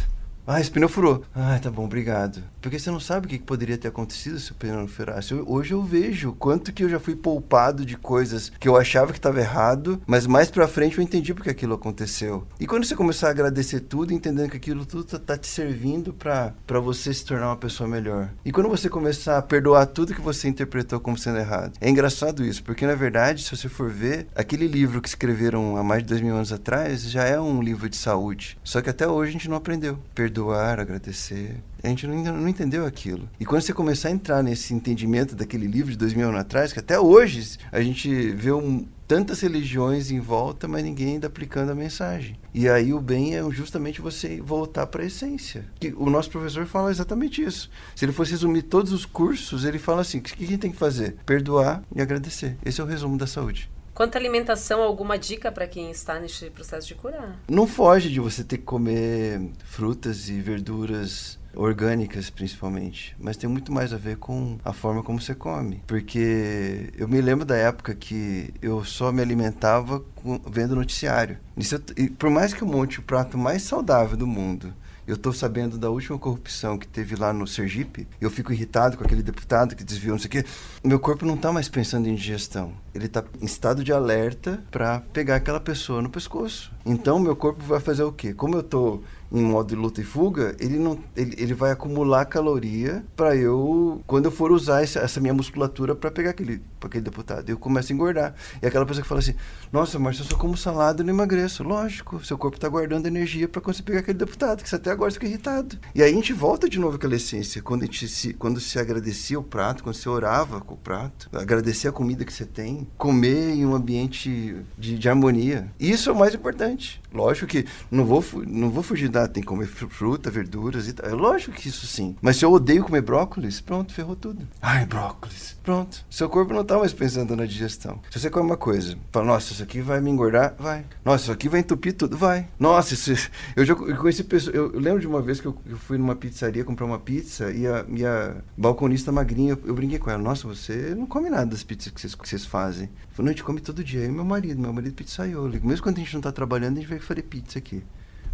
Ah, 0.51 0.59
esse 0.59 0.71
pneu 0.71 0.89
furou. 0.89 1.23
Ah, 1.35 1.59
tá 1.61 1.69
bom, 1.69 1.85
obrigado. 1.85 2.41
Porque 2.59 2.79
você 2.79 2.89
não 2.89 2.99
sabe 2.99 3.27
o 3.27 3.29
que 3.29 3.37
poderia 3.37 3.77
ter 3.77 3.89
acontecido 3.89 4.39
se 4.39 4.51
o 4.51 4.55
pneu 4.55 4.77
não 4.77 4.87
furasse. 4.87 5.31
hoje 5.31 5.75
eu 5.75 5.83
vejo 5.83 6.33
quanto 6.39 6.73
que 6.73 6.83
eu 6.83 6.89
já 6.89 6.99
fui 6.99 7.15
poupado 7.15 7.85
de 7.85 7.95
coisas 7.95 8.51
que 8.59 8.67
eu 8.67 8.75
achava 8.75 9.11
que 9.11 9.19
estava 9.19 9.39
errado, 9.39 10.01
mas 10.07 10.25
mais 10.25 10.49
pra 10.49 10.67
frente 10.67 10.97
eu 10.97 11.03
entendi 11.03 11.35
porque 11.35 11.51
aquilo 11.51 11.75
aconteceu. 11.75 12.47
E 12.59 12.65
quando 12.65 12.83
você 12.83 12.95
começar 12.95 13.27
a 13.27 13.29
agradecer 13.29 13.81
tudo, 13.81 14.11
entendendo 14.11 14.49
que 14.49 14.57
aquilo 14.57 14.87
tudo 14.87 15.03
tá, 15.03 15.19
tá 15.19 15.37
te 15.37 15.45
servindo 15.45 16.13
para 16.13 16.79
você 16.81 17.13
se 17.13 17.23
tornar 17.23 17.49
uma 17.49 17.55
pessoa 17.55 17.87
melhor. 17.87 18.31
E 18.43 18.51
quando 18.51 18.69
você 18.69 18.89
começar 18.89 19.37
a 19.37 19.43
perdoar 19.43 19.85
tudo 19.85 20.15
que 20.15 20.19
você 20.21 20.47
interpretou 20.47 20.99
como 20.99 21.15
sendo 21.15 21.37
errado. 21.37 21.73
É 21.79 21.87
engraçado 21.87 22.43
isso, 22.43 22.63
porque 22.63 22.87
na 22.87 22.95
verdade, 22.95 23.43
se 23.43 23.55
você 23.55 23.69
for 23.69 23.91
ver, 23.91 24.25
aquele 24.33 24.65
livro 24.65 24.99
que 24.99 25.09
escreveram 25.09 25.77
há 25.77 25.83
mais 25.83 26.01
de 26.01 26.09
dois 26.09 26.21
mil 26.21 26.33
anos 26.33 26.51
atrás 26.51 27.03
já 27.03 27.25
é 27.25 27.39
um 27.39 27.61
livro 27.61 27.87
de 27.87 27.97
saúde. 27.97 28.57
Só 28.63 28.81
que 28.81 28.89
até 28.89 29.07
hoje 29.07 29.29
a 29.29 29.33
gente 29.33 29.47
não 29.47 29.55
aprendeu. 29.55 29.99
Perdoar 30.15 30.38
perdoar, 30.39 30.79
agradecer. 30.79 31.61
A 31.83 31.87
gente 31.87 32.07
não, 32.07 32.15
não 32.15 32.47
entendeu 32.47 32.85
aquilo. 32.85 33.29
E 33.39 33.45
quando 33.45 33.61
você 33.61 33.73
começar 33.73 34.09
a 34.09 34.11
entrar 34.11 34.41
nesse 34.41 34.73
entendimento 34.73 35.35
daquele 35.35 35.67
livro 35.67 35.91
de 35.91 35.97
dois 35.97 36.13
mil 36.13 36.27
anos 36.27 36.39
atrás, 36.39 36.71
que 36.71 36.79
até 36.79 36.99
hoje 36.99 37.57
a 37.71 37.81
gente 37.81 38.31
vê 38.31 38.51
um, 38.51 38.85
tantas 39.07 39.41
religiões 39.41 40.11
em 40.11 40.19
volta, 40.19 40.67
mas 40.67 40.83
ninguém 40.83 41.13
ainda 41.13 41.27
aplicando 41.27 41.71
a 41.71 41.75
mensagem. 41.75 42.37
E 42.53 42.69
aí 42.69 42.93
o 42.93 43.01
bem 43.01 43.35
é 43.35 43.51
justamente 43.51 44.01
você 44.01 44.41
voltar 44.41 44.87
para 44.87 45.03
a 45.03 45.05
essência. 45.05 45.65
O 45.97 46.09
nosso 46.09 46.29
professor 46.29 46.65
fala 46.65 46.91
exatamente 46.91 47.41
isso. 47.41 47.69
Se 47.95 48.05
ele 48.05 48.13
fosse 48.13 48.31
resumir 48.31 48.63
todos 48.63 48.93
os 48.93 49.05
cursos, 49.05 49.65
ele 49.65 49.79
fala 49.79 50.01
assim: 50.01 50.19
o 50.19 50.21
que 50.21 50.43
a 50.43 50.47
gente 50.47 50.59
tem 50.59 50.71
que 50.71 50.77
fazer? 50.77 51.17
Perdoar 51.25 51.83
e 51.93 52.01
agradecer. 52.01 52.57
Esse 52.65 52.79
é 52.81 52.83
o 52.83 52.87
resumo 52.87 53.17
da 53.17 53.27
saúde. 53.27 53.69
Quanto 53.99 54.15
à 54.15 54.17
alimentação, 54.17 54.81
alguma 54.81 55.19
dica 55.19 55.51
para 55.51 55.67
quem 55.67 55.91
está 55.91 56.21
neste 56.21 56.49
processo 56.49 56.87
de 56.87 56.95
curar? 56.95 57.37
Não 57.49 57.67
foge 57.67 58.09
de 58.09 58.21
você 58.21 58.45
ter 58.45 58.59
que 58.59 58.63
comer 58.63 59.41
frutas 59.65 60.29
e 60.29 60.39
verduras 60.39 61.37
orgânicas 61.53 62.29
principalmente, 62.29 63.13
mas 63.19 63.35
tem 63.35 63.49
muito 63.49 63.73
mais 63.73 63.91
a 63.91 63.97
ver 63.97 64.15
com 64.15 64.57
a 64.63 64.71
forma 64.71 65.03
como 65.03 65.19
você 65.19 65.35
come, 65.35 65.83
porque 65.85 66.93
eu 66.97 67.09
me 67.09 67.19
lembro 67.19 67.43
da 67.43 67.57
época 67.57 67.93
que 67.93 68.53
eu 68.61 68.85
só 68.85 69.11
me 69.11 69.21
alimentava 69.21 69.99
com, 70.15 70.39
vendo 70.49 70.77
noticiário. 70.77 71.37
Isso, 71.57 71.75
e 71.97 72.09
por 72.09 72.29
mais 72.29 72.53
que 72.53 72.61
eu 72.61 72.67
monte 72.69 73.01
o 73.01 73.03
prato 73.03 73.37
mais 73.37 73.63
saudável 73.63 74.15
do 74.15 74.25
mundo, 74.25 74.73
eu 75.09 75.15
estou 75.15 75.33
sabendo 75.33 75.77
da 75.77 75.89
última 75.89 76.17
corrupção 76.17 76.77
que 76.77 76.87
teve 76.87 77.15
lá 77.15 77.33
no 77.33 77.47
Sergipe. 77.47 78.07
Eu 78.21 78.29
fico 78.29 78.53
irritado 78.53 78.97
com 78.97 79.03
aquele 79.03 79.23
deputado 79.23 79.75
que 79.75 79.83
desviou, 79.83 80.13
não 80.13 80.19
sei 80.19 80.27
o 80.27 80.31
quê. 80.31 80.45
Meu 80.83 80.99
corpo 80.99 81.25
não 81.25 81.35
está 81.35 81.51
mais 81.51 81.67
pensando 81.67 82.07
em 82.07 82.15
digestão. 82.15 82.73
Ele 82.93 83.05
está 83.05 83.23
em 83.41 83.45
estado 83.45 83.83
de 83.83 83.91
alerta 83.91 84.63
para 84.69 84.99
pegar 85.13 85.37
aquela 85.37 85.59
pessoa 85.59 86.01
no 86.01 86.09
pescoço. 86.09 86.71
Então, 86.85 87.19
meu 87.19 87.35
corpo 87.35 87.63
vai 87.63 87.79
fazer 87.79 88.03
o 88.03 88.11
quê? 88.11 88.33
Como 88.33 88.55
eu 88.55 88.61
estou 88.61 89.03
em 89.31 89.43
modo 89.43 89.69
de 89.69 89.75
luta 89.75 90.01
e 90.01 90.03
fuga, 90.03 90.55
ele 90.59 90.79
não 90.79 90.97
ele, 91.15 91.35
ele 91.37 91.53
vai 91.53 91.71
acumular 91.71 92.25
caloria 92.25 93.03
para 93.15 93.35
eu 93.35 94.01
quando 94.07 94.25
eu 94.25 94.31
for 94.31 94.51
usar 94.51 94.81
essa, 94.81 94.99
essa 94.99 95.19
minha 95.19 95.33
musculatura 95.33 95.93
para 95.93 96.09
pegar 96.09 96.31
aquele 96.31 96.61
aquele 96.81 97.03
deputado. 97.03 97.47
Eu 97.49 97.57
começo 97.57 97.91
a 97.91 97.95
engordar. 97.95 98.33
E 98.61 98.65
aquela 98.65 98.85
pessoa 98.85 99.03
que 99.03 99.07
fala 99.07 99.19
assim: 99.19 99.35
"Nossa, 99.71 99.99
mas 99.99 100.17
eu 100.17 100.25
só 100.25 100.35
como 100.35 100.57
salada 100.57 101.03
e 101.03 101.05
não 101.05 101.13
emagreço". 101.13 101.63
Lógico, 101.63 102.23
seu 102.25 102.37
corpo 102.37 102.57
está 102.57 102.67
guardando 102.67 103.05
energia 103.05 103.47
para 103.47 103.61
conseguir 103.61 103.85
pegar 103.87 103.99
aquele 103.99 104.17
deputado 104.17 104.63
que 104.63 104.69
você 104.69 104.77
até 104.77 104.91
agora 104.99 105.11
fica 105.11 105.25
irritado. 105.25 105.77
E 105.95 106.03
aí 106.03 106.11
a 106.11 106.13
gente 106.13 106.33
volta 106.33 106.69
de 106.69 106.77
novo 106.77 106.97
àquela 106.97 107.15
essência, 107.15 107.61
quando 107.61 107.83
a 107.83 107.85
gente 107.85 108.07
se 108.07 108.33
quando 108.33 108.59
se 108.59 108.77
agradecia 108.77 109.39
o 109.39 109.43
prato, 109.43 109.83
quando 109.83 109.95
você 109.95 110.09
orava 110.09 110.59
com 110.61 110.73
o 110.73 110.77
prato, 110.77 111.29
agradecer 111.33 111.87
a 111.87 111.91
comida 111.91 112.25
que 112.25 112.33
você 112.33 112.45
tem, 112.45 112.87
comer 112.97 113.51
em 113.51 113.65
um 113.65 113.73
ambiente 113.73 114.57
de, 114.77 114.97
de 114.97 115.09
harmonia. 115.09 115.71
Isso 115.79 116.09
é 116.09 116.13
o 116.13 116.15
mais 116.15 116.35
importante. 116.35 117.01
Lógico 117.13 117.47
que 117.47 117.65
não 117.89 118.05
vou 118.05 118.23
não 118.45 118.69
vou 118.69 118.83
fugir 118.83 119.09
da 119.09 119.27
tem 119.27 119.41
que 119.41 119.47
comer 119.47 119.67
fruta, 119.67 120.29
verduras 120.29 120.87
e 120.87 120.93
tal. 120.93 121.09
É 121.09 121.13
lógico 121.13 121.55
que 121.55 121.69
isso 121.69 121.87
sim. 121.87 122.15
Mas 122.21 122.37
se 122.37 122.45
eu 122.45 122.51
odeio 122.51 122.83
comer 122.83 123.01
brócolis, 123.01 123.61
pronto, 123.61 123.93
ferrou 123.93 124.15
tudo. 124.15 124.47
Ai, 124.61 124.85
brócolis. 124.85 125.57
Pronto. 125.63 126.05
Seu 126.09 126.29
corpo 126.29 126.53
não 126.53 126.61
está 126.61 126.77
mais 126.77 126.93
pensando 126.93 127.35
na 127.35 127.45
digestão. 127.45 127.99
Se 128.09 128.19
você 128.19 128.29
come 128.29 128.47
uma 128.47 128.57
coisa, 128.57 128.97
fala, 129.11 129.25
nossa, 129.25 129.53
isso 129.53 129.63
aqui 129.63 129.81
vai 129.81 130.01
me 130.01 130.09
engordar, 130.09 130.55
vai. 130.57 130.85
Nossa, 131.05 131.23
isso 131.23 131.31
aqui 131.31 131.47
vai 131.47 131.59
entupir 131.59 131.93
tudo, 131.93 132.17
vai. 132.17 132.47
Nossa, 132.59 132.93
isso, 132.93 133.29
eu 133.55 133.65
já 133.65 133.75
conheci 133.75 134.23
pessoas. 134.23 134.55
Eu, 134.55 134.78
eu, 134.79 134.83
lembro 134.83 135.01
de 135.01 135.07
uma 135.07 135.21
vez 135.21 135.41
que 135.41 135.47
eu, 135.47 135.57
eu, 135.65 135.77
fui 135.77 135.97
numa 135.97 136.15
pizzaria 136.15 136.63
comprar 136.63 136.85
uma 136.85 136.97
pizza 136.97 137.51
e 137.51 137.67
a 137.67 137.83
minha 137.83 138.43
balconista 138.57 139.11
magrinha, 139.11 139.51
eu, 139.51 139.59
eu 139.65 139.75
brinquei 139.75 139.99
com 139.99 140.09
ela, 140.09 140.21
nossa, 140.21 140.47
você 140.47 140.95
não 140.95 141.05
come 141.05 141.29
nada 141.29 141.47
das 141.47 141.63
pizzas 141.63 141.91
que 141.91 142.27
vocês, 142.27 142.45
fazem. 142.45 142.85
Eu 142.85 143.09
falei, 143.11 143.25
não, 143.25 143.25
a 143.25 143.31
gente 143.31 143.43
come 143.43 143.59
todo 143.59 143.83
dia. 143.83 144.01
Aí 144.01 144.11
meu 144.11 144.23
marido, 144.23 144.59
meu 144.59 144.71
marido 144.71 144.93
pizzaiolo. 144.93 145.51
Mesmo 145.63 145.83
quando 145.83 145.97
a 145.97 145.99
gente 145.99 146.13
não 146.13 146.19
está 146.19 146.31
trabalhando, 146.31 146.77
a 146.77 146.79
gente 146.81 146.89
vai 146.89 146.99
fazer 146.99 147.23
pizza 147.23 147.59
aqui. 147.59 147.83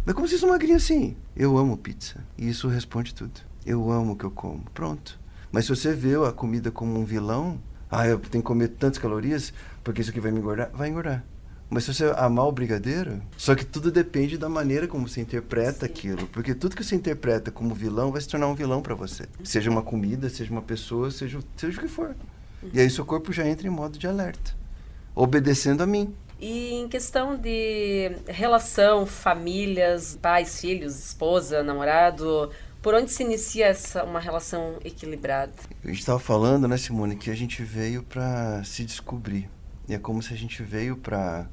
Mas 0.04 0.14
como 0.14 0.28
vocês 0.28 0.40
são 0.40 0.50
magrinhos 0.50 0.84
assim? 0.84 1.16
Eu 1.36 1.58
amo 1.58 1.76
pizza. 1.76 2.24
E 2.38 2.48
isso 2.48 2.68
responde 2.68 3.12
tudo. 3.12 3.40
Eu 3.66 3.90
amo 3.90 4.12
o 4.12 4.16
que 4.16 4.24
eu 4.24 4.30
como. 4.30 4.62
Pronto. 4.72 5.18
Mas 5.50 5.64
se 5.64 5.70
você 5.70 5.92
vê 5.92 6.14
a 6.14 6.32
comida 6.32 6.70
como 6.70 6.98
um 6.98 7.04
vilão, 7.04 7.60
ah, 7.90 8.06
eu 8.06 8.18
tenho 8.18 8.42
que 8.42 8.46
comer 8.46 8.68
tantas 8.68 8.98
calorias 8.98 9.52
porque 9.82 10.00
isso 10.00 10.10
aqui 10.10 10.20
vai 10.20 10.32
me 10.32 10.38
engordar, 10.38 10.70
vai 10.72 10.88
engordar. 10.88 11.24
Mas 11.68 11.84
se 11.84 11.92
você 11.92 12.04
amar 12.16 12.46
o 12.46 12.52
brigadeiro, 12.52 13.20
só 13.36 13.54
que 13.54 13.64
tudo 13.64 13.90
depende 13.90 14.38
da 14.38 14.48
maneira 14.48 14.86
como 14.86 15.08
você 15.08 15.20
interpreta 15.20 15.80
Sim. 15.80 15.86
aquilo. 15.86 16.26
Porque 16.28 16.54
tudo 16.54 16.76
que 16.76 16.84
você 16.84 16.94
interpreta 16.94 17.50
como 17.50 17.74
vilão 17.74 18.12
vai 18.12 18.20
se 18.20 18.28
tornar 18.28 18.46
um 18.46 18.54
vilão 18.54 18.80
para 18.80 18.94
você. 18.94 19.24
Seja 19.42 19.70
uma 19.70 19.82
comida, 19.82 20.28
seja 20.28 20.50
uma 20.52 20.62
pessoa, 20.62 21.10
seja, 21.10 21.40
seja 21.56 21.78
o 21.78 21.82
que 21.82 21.88
for. 21.88 22.14
E 22.72 22.80
aí 22.80 22.88
seu 22.88 23.04
corpo 23.04 23.32
já 23.32 23.46
entra 23.46 23.66
em 23.66 23.70
modo 23.70 23.98
de 23.98 24.06
alerta, 24.06 24.52
obedecendo 25.14 25.82
a 25.82 25.86
mim. 25.86 26.14
E 26.40 26.74
em 26.74 26.88
questão 26.88 27.36
de 27.36 28.12
relação, 28.26 29.06
famílias, 29.06 30.18
pais, 30.20 30.60
filhos, 30.60 30.98
esposa, 30.98 31.62
namorado, 31.62 32.50
por 32.82 32.94
onde 32.94 33.10
se 33.10 33.22
inicia 33.22 33.66
essa 33.66 34.04
uma 34.04 34.20
relação 34.20 34.76
equilibrada? 34.84 35.52
A 35.82 35.88
gente 35.88 35.98
estava 35.98 36.18
falando, 36.18 36.68
né, 36.68 36.76
Simone, 36.76 37.16
que 37.16 37.30
a 37.30 37.34
gente 37.34 37.62
veio 37.62 38.02
para 38.02 38.62
se 38.64 38.84
descobrir. 38.84 39.48
E 39.88 39.94
é 39.94 39.98
como 39.98 40.22
se 40.22 40.34
a 40.34 40.36
gente 40.36 40.62
veio 40.62 40.96
para 40.96 41.48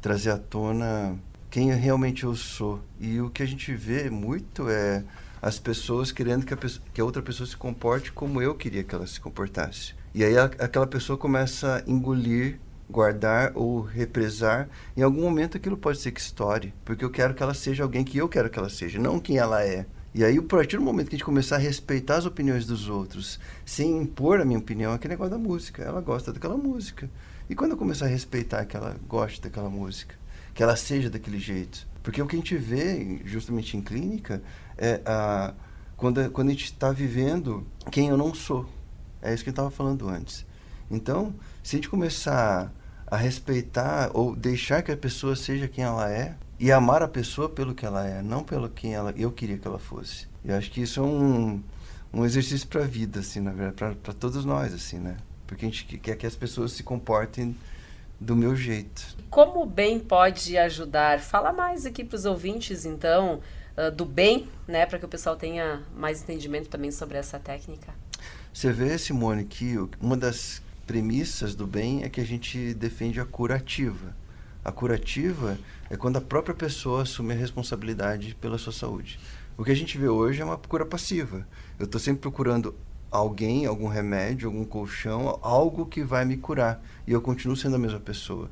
trazer 0.00 0.30
à 0.30 0.38
tona 0.38 1.18
quem 1.50 1.72
realmente 1.72 2.24
eu 2.24 2.34
sou. 2.34 2.80
E 3.00 3.20
o 3.20 3.30
que 3.30 3.42
a 3.42 3.46
gente 3.46 3.74
vê 3.74 4.10
muito 4.10 4.68
é 4.68 5.04
as 5.40 5.58
pessoas 5.58 6.10
querendo 6.10 6.44
que 6.44 6.54
a, 6.54 6.56
pessoa, 6.56 6.84
que 6.92 7.00
a 7.00 7.04
outra 7.04 7.22
pessoa 7.22 7.46
se 7.46 7.56
comporte 7.56 8.12
como 8.12 8.42
eu 8.42 8.54
queria 8.54 8.82
que 8.82 8.94
ela 8.94 9.06
se 9.06 9.20
comportasse. 9.20 9.94
E 10.14 10.24
aí 10.24 10.36
a, 10.36 10.44
aquela 10.44 10.86
pessoa 10.86 11.16
começa 11.16 11.76
a 11.76 11.90
engolir 11.90 12.58
guardar 12.88 13.52
ou 13.54 13.80
represar, 13.80 14.68
em 14.96 15.02
algum 15.02 15.22
momento 15.22 15.56
aquilo 15.56 15.76
pode 15.76 15.98
ser 15.98 16.12
que 16.12 16.20
estoure, 16.20 16.72
porque 16.84 17.04
eu 17.04 17.10
quero 17.10 17.34
que 17.34 17.42
ela 17.42 17.54
seja 17.54 17.82
alguém 17.82 18.04
que 18.04 18.16
eu 18.16 18.28
quero 18.28 18.48
que 18.48 18.58
ela 18.58 18.68
seja, 18.68 18.98
não 18.98 19.18
quem 19.18 19.38
ela 19.38 19.64
é. 19.64 19.86
E 20.16 20.24
aí, 20.24 20.38
a 20.38 20.42
partir 20.42 20.78
do 20.78 20.82
momento 20.82 21.10
que 21.10 21.14
a 21.14 21.18
gente 21.18 21.26
começar 21.26 21.56
a 21.56 21.58
respeitar 21.58 22.16
as 22.16 22.24
opiniões 22.24 22.64
dos 22.64 22.88
outros, 22.88 23.38
sem 23.66 23.98
impor 23.98 24.40
a 24.40 24.46
minha 24.46 24.58
opinião, 24.58 24.92
é 24.92 24.94
aquele 24.94 25.12
negócio 25.12 25.32
da 25.32 25.38
música. 25.38 25.82
Ela 25.82 26.00
gosta 26.00 26.32
daquela 26.32 26.56
música. 26.56 27.10
E 27.50 27.54
quando 27.54 27.72
eu 27.72 27.76
começar 27.76 28.06
a 28.06 28.08
respeitar 28.08 28.64
que 28.64 28.74
ela 28.74 28.96
goste 29.06 29.42
daquela 29.42 29.68
música, 29.68 30.14
que 30.54 30.62
ela 30.62 30.74
seja 30.74 31.10
daquele 31.10 31.38
jeito. 31.38 31.86
Porque 32.02 32.22
o 32.22 32.26
que 32.26 32.34
a 32.34 32.38
gente 32.38 32.56
vê, 32.56 33.20
justamente 33.26 33.76
em 33.76 33.82
clínica, 33.82 34.42
é 34.78 35.02
a, 35.04 35.52
quando, 35.98 36.30
quando 36.30 36.48
a 36.48 36.52
gente 36.52 36.64
está 36.64 36.90
vivendo 36.92 37.66
quem 37.92 38.08
eu 38.08 38.16
não 38.16 38.32
sou. 38.32 38.66
É 39.20 39.34
isso 39.34 39.44
que 39.44 39.50
eu 39.50 39.52
estava 39.52 39.70
falando 39.70 40.08
antes. 40.08 40.46
Então, 40.90 41.34
se 41.62 41.76
a 41.76 41.78
gente 41.78 41.90
começar 41.90 42.72
a 43.06 43.16
respeitar 43.16 44.10
ou 44.14 44.34
deixar 44.34 44.82
que 44.82 44.90
a 44.90 44.96
pessoa 44.96 45.36
seja 45.36 45.68
quem 45.68 45.84
ela 45.84 46.10
é, 46.10 46.34
e 46.58 46.72
amar 46.72 47.02
a 47.02 47.08
pessoa 47.08 47.48
pelo 47.48 47.74
que 47.74 47.84
ela 47.84 48.06
é, 48.06 48.22
não 48.22 48.42
pelo 48.42 48.68
quem 48.68 48.94
ela, 48.94 49.12
eu 49.16 49.30
queria 49.30 49.58
que 49.58 49.66
ela 49.66 49.78
fosse. 49.78 50.26
Eu 50.44 50.56
acho 50.56 50.70
que 50.70 50.80
isso 50.80 51.00
é 51.00 51.02
um, 51.02 51.62
um 52.12 52.24
exercício 52.24 52.66
para 52.66 52.82
a 52.82 52.86
vida, 52.86 53.20
assim, 53.20 53.40
na 53.40 53.52
verdade, 53.52 53.96
para 53.96 54.14
todos 54.14 54.44
nós, 54.44 54.72
assim, 54.72 54.98
né? 54.98 55.16
Porque 55.46 55.64
a 55.64 55.68
gente 55.68 55.84
quer 55.98 56.16
que 56.16 56.26
as 56.26 56.34
pessoas 56.34 56.72
se 56.72 56.82
comportem 56.82 57.56
do 58.18 58.34
meu 58.34 58.56
jeito. 58.56 59.16
Como 59.28 59.62
o 59.62 59.66
bem 59.66 60.00
pode 60.00 60.56
ajudar? 60.56 61.20
Fala 61.20 61.52
mais 61.52 61.84
aqui 61.84 62.02
para 62.02 62.16
os 62.16 62.24
ouvintes, 62.24 62.84
então, 62.84 63.40
uh, 63.76 63.90
do 63.90 64.04
bem, 64.04 64.48
né, 64.66 64.86
para 64.86 64.98
que 64.98 65.04
o 65.04 65.08
pessoal 65.08 65.36
tenha 65.36 65.82
mais 65.94 66.22
entendimento 66.22 66.68
também 66.68 66.90
sobre 66.90 67.18
essa 67.18 67.38
técnica. 67.38 67.94
Você 68.52 68.72
vê, 68.72 68.96
Simone, 68.96 69.44
que 69.44 69.76
uma 70.00 70.16
das 70.16 70.62
premissas 70.86 71.54
do 71.54 71.66
bem 71.66 72.04
é 72.04 72.08
que 72.08 72.20
a 72.20 72.24
gente 72.24 72.72
defende 72.74 73.20
a 73.20 73.24
curativa. 73.24 74.16
A 74.64 74.70
curativa 74.70 75.58
é 75.90 75.96
quando 75.96 76.16
a 76.16 76.20
própria 76.20 76.54
pessoa 76.54 77.02
assume 77.02 77.34
a 77.34 77.36
responsabilidade 77.36 78.34
pela 78.40 78.56
sua 78.56 78.72
saúde. 78.72 79.18
O 79.56 79.64
que 79.64 79.70
a 79.70 79.76
gente 79.76 79.98
vê 79.98 80.08
hoje 80.08 80.40
é 80.40 80.44
uma 80.44 80.56
cura 80.56 80.86
passiva. 80.86 81.46
Eu 81.78 81.86
estou 81.86 82.00
sempre 82.00 82.22
procurando 82.22 82.74
alguém, 83.10 83.66
algum 83.66 83.88
remédio, 83.88 84.48
algum 84.48 84.64
colchão, 84.64 85.38
algo 85.42 85.86
que 85.86 86.04
vai 86.04 86.24
me 86.24 86.36
curar. 86.36 86.82
E 87.06 87.12
eu 87.12 87.20
continuo 87.20 87.56
sendo 87.56 87.76
a 87.76 87.78
mesma 87.78 88.00
pessoa. 88.00 88.50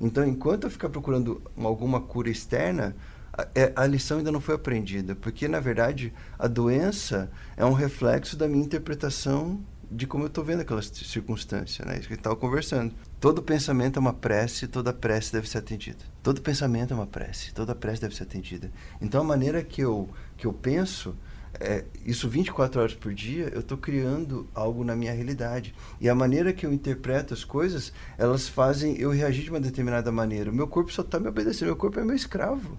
Então, 0.00 0.26
enquanto 0.26 0.64
eu 0.64 0.70
ficar 0.70 0.88
procurando 0.88 1.40
alguma 1.56 2.00
cura 2.00 2.28
externa, 2.28 2.94
a, 3.32 3.46
é, 3.54 3.72
a, 3.74 3.86
lição 3.86 4.18
ainda 4.18 4.32
não 4.32 4.40
foi 4.40 4.54
aprendida. 4.54 5.14
Porque, 5.14 5.48
na 5.48 5.60
verdade, 5.60 6.12
a 6.38 6.46
doença 6.46 7.30
é 7.56 7.64
um 7.64 7.72
reflexo 7.72 8.36
da 8.36 8.46
minha 8.46 8.64
interpretação 8.64 9.60
de 9.92 10.06
como 10.06 10.24
eu 10.24 10.28
estou 10.28 10.42
vendo 10.42 10.60
aquela 10.60 10.80
circunstância, 10.80 11.84
né? 11.84 11.98
Isso 11.98 12.08
que 12.08 12.14
estava 12.14 12.34
conversando. 12.34 12.94
Todo 13.20 13.42
pensamento 13.42 13.98
é 13.98 14.00
uma 14.00 14.12
prece, 14.12 14.66
toda 14.66 14.92
prece 14.92 15.32
deve 15.32 15.48
ser 15.48 15.58
atendida. 15.58 15.98
Todo 16.22 16.40
pensamento 16.40 16.92
é 16.92 16.94
uma 16.94 17.06
prece, 17.06 17.52
toda 17.52 17.74
prece 17.74 18.00
deve 18.00 18.16
ser 18.16 18.22
atendida. 18.22 18.70
Então, 19.00 19.20
a 19.20 19.24
maneira 19.24 19.62
que 19.62 19.82
eu, 19.82 20.08
que 20.36 20.46
eu 20.46 20.52
penso, 20.52 21.14
é, 21.60 21.84
isso 22.06 22.28
24 22.28 22.80
horas 22.80 22.94
por 22.94 23.12
dia, 23.12 23.50
eu 23.52 23.60
estou 23.60 23.76
criando 23.76 24.48
algo 24.54 24.82
na 24.82 24.96
minha 24.96 25.12
realidade. 25.12 25.74
E 26.00 26.08
a 26.08 26.14
maneira 26.14 26.52
que 26.52 26.64
eu 26.64 26.72
interpreto 26.72 27.34
as 27.34 27.44
coisas, 27.44 27.92
elas 28.16 28.48
fazem 28.48 28.98
eu 28.98 29.10
reagir 29.10 29.44
de 29.44 29.50
uma 29.50 29.60
determinada 29.60 30.10
maneira. 30.10 30.50
O 30.50 30.54
meu 30.54 30.66
corpo 30.66 30.90
só 30.90 31.02
está 31.02 31.20
me 31.20 31.28
obedecendo, 31.28 31.68
meu 31.68 31.76
corpo 31.76 32.00
é 32.00 32.04
meu 32.04 32.16
escravo 32.16 32.78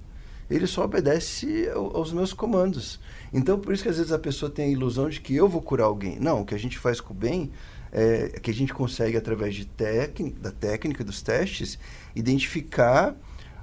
ele 0.55 0.67
só 0.67 0.85
obedece 0.85 1.69
aos 1.73 2.13
meus 2.13 2.33
comandos. 2.33 2.99
Então, 3.33 3.59
por 3.59 3.73
isso 3.73 3.83
que 3.83 3.89
às 3.89 3.97
vezes 3.97 4.11
a 4.11 4.19
pessoa 4.19 4.51
tem 4.51 4.65
a 4.65 4.69
ilusão 4.69 5.09
de 5.09 5.19
que 5.19 5.35
eu 5.35 5.47
vou 5.47 5.61
curar 5.61 5.85
alguém. 5.85 6.19
Não, 6.19 6.41
o 6.41 6.45
que 6.45 6.53
a 6.53 6.59
gente 6.59 6.77
faz 6.77 7.01
com 7.01 7.13
o 7.13 7.17
bem 7.17 7.51
é 7.91 8.39
que 8.41 8.51
a 8.51 8.53
gente 8.53 8.73
consegue, 8.73 9.15
através 9.17 9.55
de 9.55 9.65
técnica, 9.65 10.39
da 10.39 10.51
técnica, 10.51 11.03
dos 11.03 11.21
testes, 11.21 11.77
identificar 12.15 13.15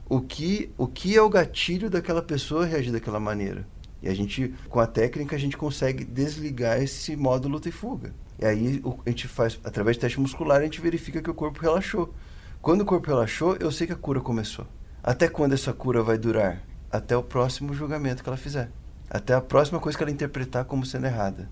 o 0.08 0.20
que, 0.20 0.70
o 0.76 0.86
que 0.86 1.16
é 1.16 1.22
o 1.22 1.28
gatilho 1.28 1.88
daquela 1.88 2.22
pessoa 2.22 2.66
reagir 2.66 2.92
daquela 2.92 3.20
maneira. 3.20 3.66
E 4.02 4.08
a 4.08 4.14
gente, 4.14 4.54
com 4.68 4.80
a 4.80 4.86
técnica, 4.86 5.36
a 5.36 5.38
gente 5.38 5.56
consegue 5.56 6.04
desligar 6.04 6.82
esse 6.82 7.14
modo 7.14 7.48
luta 7.48 7.68
e 7.68 7.72
fuga. 7.72 8.14
E 8.38 8.46
aí 8.46 8.82
a 9.04 9.10
gente 9.10 9.28
faz, 9.28 9.60
através 9.62 9.96
de 9.96 10.00
teste 10.00 10.18
muscular, 10.18 10.60
a 10.60 10.64
gente 10.64 10.80
verifica 10.80 11.20
que 11.20 11.30
o 11.30 11.34
corpo 11.34 11.60
relaxou. 11.60 12.12
Quando 12.62 12.80
o 12.80 12.84
corpo 12.84 13.08
relaxou, 13.08 13.56
eu 13.60 13.70
sei 13.70 13.86
que 13.86 13.92
a 13.92 13.96
cura 13.96 14.20
começou. 14.20 14.66
Até 15.02 15.28
quando 15.28 15.52
essa 15.52 15.72
cura 15.72 16.02
vai 16.02 16.18
durar? 16.18 16.62
Até 16.90 17.16
o 17.16 17.22
próximo 17.22 17.72
julgamento 17.74 18.22
que 18.22 18.28
ela 18.28 18.36
fizer. 18.36 18.70
Até 19.08 19.34
a 19.34 19.40
próxima 19.40 19.80
coisa 19.80 19.96
que 19.96 20.04
ela 20.04 20.10
interpretar 20.10 20.64
como 20.64 20.86
sendo 20.86 21.06
errada. 21.06 21.48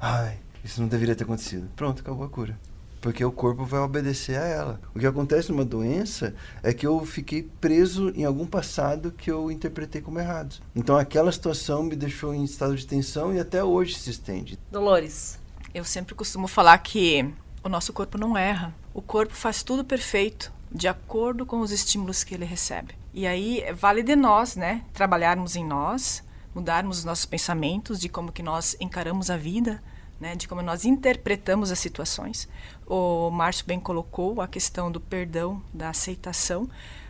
Ai, 0.00 0.38
isso 0.64 0.80
não 0.80 0.88
deveria 0.88 1.14
ter 1.14 1.24
acontecido. 1.24 1.68
Pronto, 1.76 2.00
acabou 2.00 2.24
a 2.24 2.28
cura. 2.28 2.58
Porque 3.00 3.24
o 3.24 3.32
corpo 3.32 3.64
vai 3.64 3.80
obedecer 3.80 4.38
a 4.38 4.46
ela. 4.46 4.80
O 4.94 4.98
que 4.98 5.06
acontece 5.06 5.50
numa 5.50 5.64
doença 5.64 6.34
é 6.62 6.72
que 6.72 6.86
eu 6.86 7.04
fiquei 7.04 7.42
preso 7.60 8.10
em 8.14 8.24
algum 8.24 8.46
passado 8.46 9.10
que 9.10 9.30
eu 9.30 9.50
interpretei 9.50 10.00
como 10.00 10.20
errado. 10.20 10.62
Então 10.74 10.96
aquela 10.96 11.32
situação 11.32 11.82
me 11.82 11.96
deixou 11.96 12.32
em 12.32 12.44
estado 12.44 12.76
de 12.76 12.86
tensão 12.86 13.34
e 13.34 13.40
até 13.40 13.62
hoje 13.62 13.98
se 13.98 14.10
estende. 14.10 14.56
Dolores. 14.70 15.38
Eu 15.74 15.84
sempre 15.84 16.14
costumo 16.14 16.46
falar 16.46 16.78
que 16.78 17.28
o 17.64 17.68
nosso 17.68 17.92
corpo 17.92 18.16
não 18.16 18.38
erra. 18.38 18.72
O 18.94 19.02
corpo 19.02 19.34
faz 19.34 19.62
tudo 19.64 19.84
perfeito, 19.84 20.52
de 20.74 20.88
acordo 20.88 21.44
com 21.44 21.60
os 21.60 21.70
estímulos 21.70 22.24
que 22.24 22.34
ele 22.34 22.44
recebe. 22.44 22.94
E 23.12 23.26
aí 23.26 23.64
vale 23.74 24.02
de 24.02 24.16
nós, 24.16 24.56
né, 24.56 24.82
trabalharmos 24.92 25.54
em 25.54 25.64
nós, 25.64 26.22
mudarmos 26.54 26.98
os 26.98 27.04
nossos 27.04 27.26
pensamentos 27.26 28.00
de 28.00 28.08
como 28.08 28.32
que 28.32 28.42
nós 28.42 28.76
encaramos 28.80 29.30
a 29.30 29.36
vida, 29.36 29.82
né, 30.18 30.34
de 30.34 30.48
como 30.48 30.62
nós 30.62 30.84
interpretamos 30.84 31.70
as 31.70 31.78
situações. 31.78 32.48
O 32.86 33.30
Márcio 33.30 33.66
bem 33.66 33.80
colocou 33.80 34.40
a 34.40 34.48
questão 34.48 34.90
do 34.90 35.00
perdão, 35.00 35.62
da 35.74 35.90
aceitação. 35.90 36.68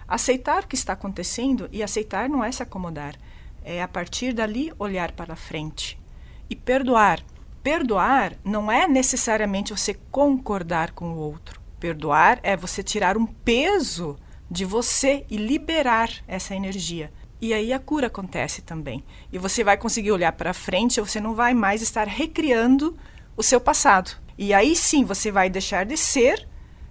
Aceitar 0.09 0.65
o 0.65 0.67
que 0.67 0.75
está 0.75 0.95
acontecendo 0.95 1.69
e 1.71 1.83
aceitar 1.83 2.29
não 2.29 2.43
é 2.43 2.51
se 2.51 2.63
acomodar, 2.63 3.15
é 3.65 3.81
a 3.81 3.89
partir 3.89 4.33
dali 4.33 4.73
olhar 4.79 5.13
para 5.13 5.37
frente 5.37 5.99
e 6.51 6.57
perdoar. 6.57 7.23
Perdoar 7.63 8.35
não 8.45 8.73
é 8.73 8.89
necessariamente 8.89 9.73
você 9.73 9.95
concordar 10.11 10.91
com 10.91 11.13
o 11.13 11.17
outro. 11.17 11.62
Perdoar 11.83 12.39
é 12.45 12.57
você 12.57 12.81
tirar 12.81 13.17
um 13.17 13.27
peso 13.27 14.17
de 14.49 14.65
você 14.65 15.27
e 15.29 15.37
liberar 15.37 16.11
essa 16.29 16.55
energia. 16.55 17.13
E 17.41 17.53
aí 17.53 17.73
a 17.73 17.81
cura 17.81 18.07
acontece 18.07 18.63
também. 18.63 19.03
E 19.33 19.37
você 19.37 19.65
vai 19.65 19.77
conseguir 19.77 20.13
olhar 20.13 20.31
para 20.31 20.55
frente, 20.55 21.01
você 21.01 21.21
não 21.21 21.35
vai 21.35 21.53
mais 21.55 21.83
estar 21.83 22.07
recriando 22.07 22.97
o 23.37 23.43
seu 23.43 23.61
passado. 23.61 24.13
E 24.39 24.55
aí 24.55 24.77
sim 24.77 25.03
você 25.03 25.33
vai 25.33 25.51
deixar 25.51 25.85
de 25.85 25.97
ser 25.97 26.49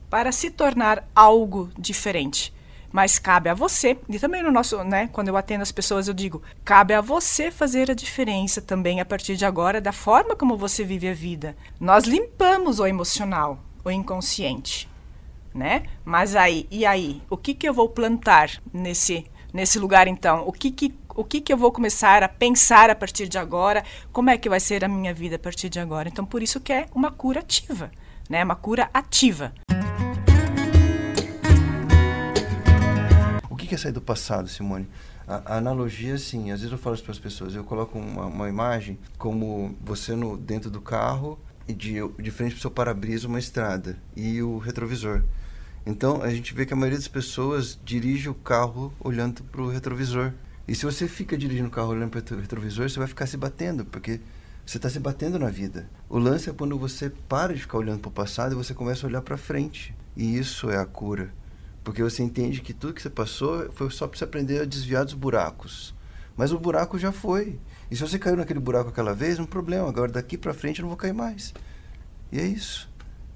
para 0.09 0.29
se 0.33 0.51
tornar 0.51 1.09
algo 1.15 1.69
diferente. 1.79 2.53
Mas 2.91 3.17
cabe 3.17 3.49
a 3.49 3.53
você, 3.53 3.97
e 4.09 4.19
também 4.19 4.43
no 4.43 4.51
nosso, 4.51 4.83
né, 4.83 5.07
quando 5.13 5.29
eu 5.29 5.37
atendo 5.37 5.61
as 5.61 5.71
pessoas, 5.71 6.09
eu 6.09 6.13
digo, 6.13 6.43
cabe 6.65 6.93
a 6.93 6.99
você 6.99 7.49
fazer 7.49 7.89
a 7.89 7.93
diferença 7.93 8.61
também 8.61 8.99
a 8.99 9.05
partir 9.05 9.37
de 9.37 9.45
agora 9.45 9.79
da 9.79 9.93
forma 9.93 10.35
como 10.35 10.57
você 10.57 10.83
vive 10.83 11.07
a 11.07 11.13
vida. 11.13 11.55
Nós 11.79 12.03
limpamos 12.03 12.81
o 12.81 12.85
emocional, 12.85 13.57
o 13.83 13.91
inconsciente 13.91 14.89
né? 15.53 15.83
Mas 16.03 16.35
aí, 16.35 16.67
e 16.71 16.85
aí, 16.85 17.21
o 17.29 17.37
que 17.37 17.53
que 17.53 17.67
eu 17.67 17.73
vou 17.73 17.89
plantar 17.89 18.61
nesse 18.73 19.25
nesse 19.53 19.77
lugar 19.77 20.07
então? 20.07 20.47
O 20.47 20.51
que 20.51 20.71
que 20.71 20.95
o 21.13 21.25
que 21.25 21.41
que 21.41 21.51
eu 21.51 21.57
vou 21.57 21.71
começar 21.71 22.23
a 22.23 22.29
pensar 22.29 22.89
a 22.89 22.95
partir 22.95 23.27
de 23.27 23.37
agora? 23.37 23.83
Como 24.13 24.29
é 24.29 24.37
que 24.37 24.49
vai 24.49 24.61
ser 24.61 24.85
a 24.85 24.87
minha 24.87 25.13
vida 25.13 25.35
a 25.35 25.39
partir 25.39 25.69
de 25.69 25.79
agora? 25.79 26.07
Então, 26.07 26.25
por 26.25 26.41
isso 26.41 26.59
que 26.59 26.71
é 26.71 26.85
uma 26.95 27.11
cura 27.11 27.41
ativa, 27.41 27.91
né? 28.29 28.43
Uma 28.43 28.55
cura 28.55 28.89
ativa. 28.93 29.53
O 33.49 33.55
que 33.57 33.75
é 33.75 33.77
sair 33.77 33.91
do 33.91 34.01
passado, 34.01 34.47
Simone? 34.47 34.87
A, 35.27 35.53
a, 35.53 35.57
analogia, 35.57 36.15
assim, 36.15 36.51
às 36.51 36.61
vezes 36.61 36.71
eu 36.71 36.77
falo 36.77 36.95
isso 36.95 37.03
para 37.03 37.11
as 37.11 37.19
pessoas, 37.19 37.55
eu 37.55 37.63
coloco 37.63 37.97
uma, 37.97 38.25
uma, 38.25 38.49
imagem 38.49 38.97
como 39.17 39.75
você 39.81 40.13
no, 40.15 40.35
dentro 40.35 40.69
do 40.69 40.81
carro 40.81 41.37
de, 41.73 41.95
de 42.19 42.31
frente 42.31 42.51
para 42.51 42.59
o 42.59 42.61
seu 42.61 42.71
para-brisa 42.71 43.27
uma 43.27 43.39
estrada 43.39 43.97
e 44.15 44.41
o 44.41 44.57
retrovisor. 44.57 45.23
Então, 45.85 46.21
a 46.21 46.29
gente 46.29 46.53
vê 46.53 46.65
que 46.65 46.73
a 46.73 46.75
maioria 46.75 46.97
das 46.97 47.07
pessoas 47.07 47.79
dirige 47.83 48.29
o 48.29 48.35
carro 48.35 48.93
olhando 48.99 49.43
para 49.43 49.61
o 49.61 49.69
retrovisor. 49.69 50.31
E 50.67 50.75
se 50.75 50.85
você 50.85 51.07
fica 51.07 51.37
dirigindo 51.37 51.67
o 51.67 51.71
carro 51.71 51.89
olhando 51.89 52.11
para 52.11 52.35
o 52.35 52.39
retrovisor, 52.39 52.89
você 52.89 52.99
vai 52.99 53.07
ficar 53.07 53.25
se 53.25 53.35
batendo, 53.35 53.83
porque 53.83 54.19
você 54.65 54.77
está 54.77 54.89
se 54.89 54.99
batendo 54.99 55.39
na 55.39 55.49
vida. 55.49 55.89
O 56.07 56.19
lance 56.19 56.49
é 56.49 56.53
quando 56.53 56.77
você 56.77 57.09
para 57.09 57.53
de 57.53 57.61
ficar 57.61 57.79
olhando 57.79 57.99
para 57.99 58.09
o 58.09 58.13
passado 58.13 58.53
e 58.53 58.55
você 58.55 58.73
começa 58.73 59.05
a 59.05 59.09
olhar 59.09 59.21
para 59.21 59.37
frente. 59.37 59.93
E 60.15 60.37
isso 60.37 60.69
é 60.69 60.77
a 60.77 60.85
cura. 60.85 61.33
Porque 61.83 62.03
você 62.03 62.21
entende 62.21 62.61
que 62.61 62.73
tudo 62.73 62.93
que 62.93 63.01
você 63.01 63.09
passou 63.09 63.71
foi 63.71 63.89
só 63.89 64.07
para 64.07 64.17
você 64.17 64.23
aprender 64.23 64.61
a 64.61 64.65
desviar 64.65 65.03
dos 65.03 65.15
buracos. 65.15 65.95
Mas 66.41 66.51
o 66.51 66.57
buraco 66.57 66.97
já 66.97 67.11
foi. 67.11 67.59
E 67.91 67.95
se 67.95 68.01
você 68.01 68.17
caiu 68.17 68.35
naquele 68.35 68.59
buraco 68.59 68.89
aquela 68.89 69.13
vez, 69.13 69.37
um 69.37 69.45
problema. 69.45 69.87
Agora 69.87 70.11
daqui 70.11 70.39
para 70.39 70.55
frente 70.55 70.79
eu 70.79 70.83
não 70.83 70.89
vou 70.89 70.97
cair 70.97 71.13
mais. 71.13 71.53
E 72.31 72.39
é 72.39 72.43
isso 72.43 72.89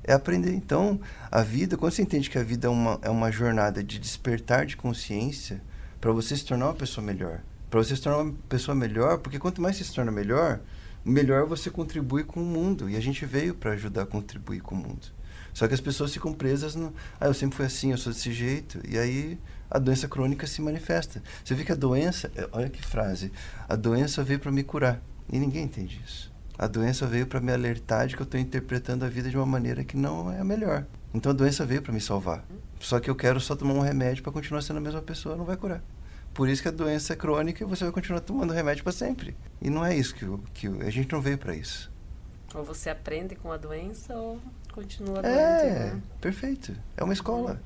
é 0.03 0.13
aprender. 0.13 0.53
Então, 0.53 0.99
a 1.31 1.41
vida, 1.43 1.77
quando 1.77 1.91
você 1.91 2.01
entende 2.01 2.31
que 2.31 2.37
a 2.39 2.43
vida 2.43 2.67
é 2.67 2.69
uma, 2.69 2.99
é 3.03 3.09
uma 3.11 3.31
jornada 3.31 3.83
de 3.83 3.99
despertar 3.99 4.65
de 4.65 4.75
consciência 4.75 5.61
para 5.99 6.11
você 6.11 6.35
se 6.35 6.45
tornar 6.45 6.65
uma 6.65 6.73
pessoa 6.73 7.05
melhor. 7.05 7.41
Para 7.69 7.83
você 7.83 7.95
se 7.95 8.01
tornar 8.01 8.23
uma 8.23 8.33
pessoa 8.49 8.73
melhor, 8.75 9.19
porque 9.19 9.37
quanto 9.37 9.61
mais 9.61 9.75
você 9.75 9.83
se 9.83 9.93
torna 9.93 10.11
melhor, 10.11 10.59
melhor 11.03 11.45
você 11.45 11.69
contribui 11.69 12.23
com 12.23 12.41
o 12.41 12.45
mundo. 12.45 12.89
E 12.89 12.95
a 12.95 12.99
gente 12.99 13.23
veio 13.23 13.53
para 13.53 13.73
ajudar 13.73 14.01
a 14.03 14.05
contribuir 14.07 14.61
com 14.61 14.73
o 14.73 14.77
mundo. 14.77 15.07
Só 15.53 15.67
que 15.67 15.73
as 15.73 15.79
pessoas 15.79 16.11
ficam 16.11 16.33
presas 16.33 16.75
no. 16.75 16.93
Ah, 17.19 17.27
eu 17.27 17.33
sempre 17.33 17.55
fui 17.55 17.65
assim, 17.65 17.91
eu 17.91 17.97
sou 17.97 18.11
desse 18.11 18.33
jeito. 18.33 18.79
E 18.87 18.97
aí 18.97 19.39
a 19.69 19.79
doença 19.79 20.07
crônica 20.07 20.45
se 20.47 20.61
manifesta. 20.61 21.21
Você 21.43 21.53
vê 21.55 21.63
que 21.63 21.71
a 21.71 21.75
doença. 21.75 22.31
É, 22.35 22.47
olha 22.51 22.69
que 22.69 22.81
frase. 22.85 23.31
A 23.67 23.75
doença 23.75 24.23
veio 24.23 24.39
para 24.39 24.51
me 24.51 24.63
curar. 24.63 25.01
E 25.31 25.39
ninguém 25.39 25.63
entende 25.63 26.01
isso. 26.05 26.31
A 26.57 26.67
doença 26.67 27.05
veio 27.05 27.27
para 27.27 27.41
me 27.41 27.51
alertar 27.51 28.07
de 28.07 28.15
que 28.15 28.21
eu 28.21 28.25
estou 28.25 28.39
interpretando 28.39 29.03
a 29.03 29.09
vida 29.09 29.29
de 29.29 29.35
uma 29.35 29.45
maneira 29.45 29.83
que 29.83 29.97
não 29.97 30.31
é 30.31 30.39
a 30.39 30.43
melhor. 30.43 30.85
Então 31.13 31.31
a 31.31 31.35
doença 31.35 31.65
veio 31.65 31.81
para 31.81 31.91
me 31.91 31.99
salvar. 31.99 32.45
Só 32.79 32.99
que 32.99 33.09
eu 33.09 33.15
quero 33.15 33.39
só 33.39 33.55
tomar 33.55 33.73
um 33.73 33.81
remédio 33.81 34.23
para 34.23 34.31
continuar 34.31 34.61
sendo 34.61 34.77
a 34.77 34.81
mesma 34.81 35.01
pessoa, 35.01 35.35
não 35.35 35.43
vai 35.43 35.57
curar. 35.57 35.81
Por 36.33 36.49
isso 36.49 36.61
que 36.61 36.67
a 36.67 36.71
doença 36.71 37.13
é 37.13 37.15
crônica 37.15 37.63
e 37.63 37.67
você 37.67 37.83
vai 37.85 37.93
continuar 37.93 38.19
tomando 38.19 38.53
remédio 38.53 38.83
para 38.83 38.91
sempre. 38.91 39.35
E 39.61 39.69
não 39.69 39.85
é 39.85 39.95
isso 39.95 40.13
que, 40.13 40.25
que 40.53 40.67
a 40.67 40.89
gente 40.89 41.11
não 41.11 41.21
veio 41.21 41.37
para 41.37 41.55
isso. 41.55 41.91
Ou 42.53 42.63
você 42.63 42.89
aprende 42.89 43.35
com 43.35 43.51
a 43.51 43.57
doença 43.57 44.15
ou 44.15 44.39
continua 44.71 45.21
doente. 45.21 45.27
É, 45.27 45.93
né? 45.93 46.01
perfeito. 46.21 46.75
É 46.95 47.03
uma 47.03 47.13
escola. 47.13 47.61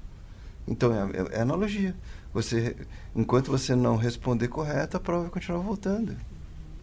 Então 0.69 0.93
é, 0.93 1.35
é, 1.35 1.39
é 1.39 1.41
analogia. 1.41 1.95
Você, 2.33 2.75
enquanto 3.15 3.49
você 3.49 3.75
não 3.75 3.95
responder 3.95 4.47
correto, 4.47 4.95
a 4.95 4.99
prova 4.99 5.23
vai 5.23 5.31
continuar 5.31 5.59
voltando. 5.59 6.15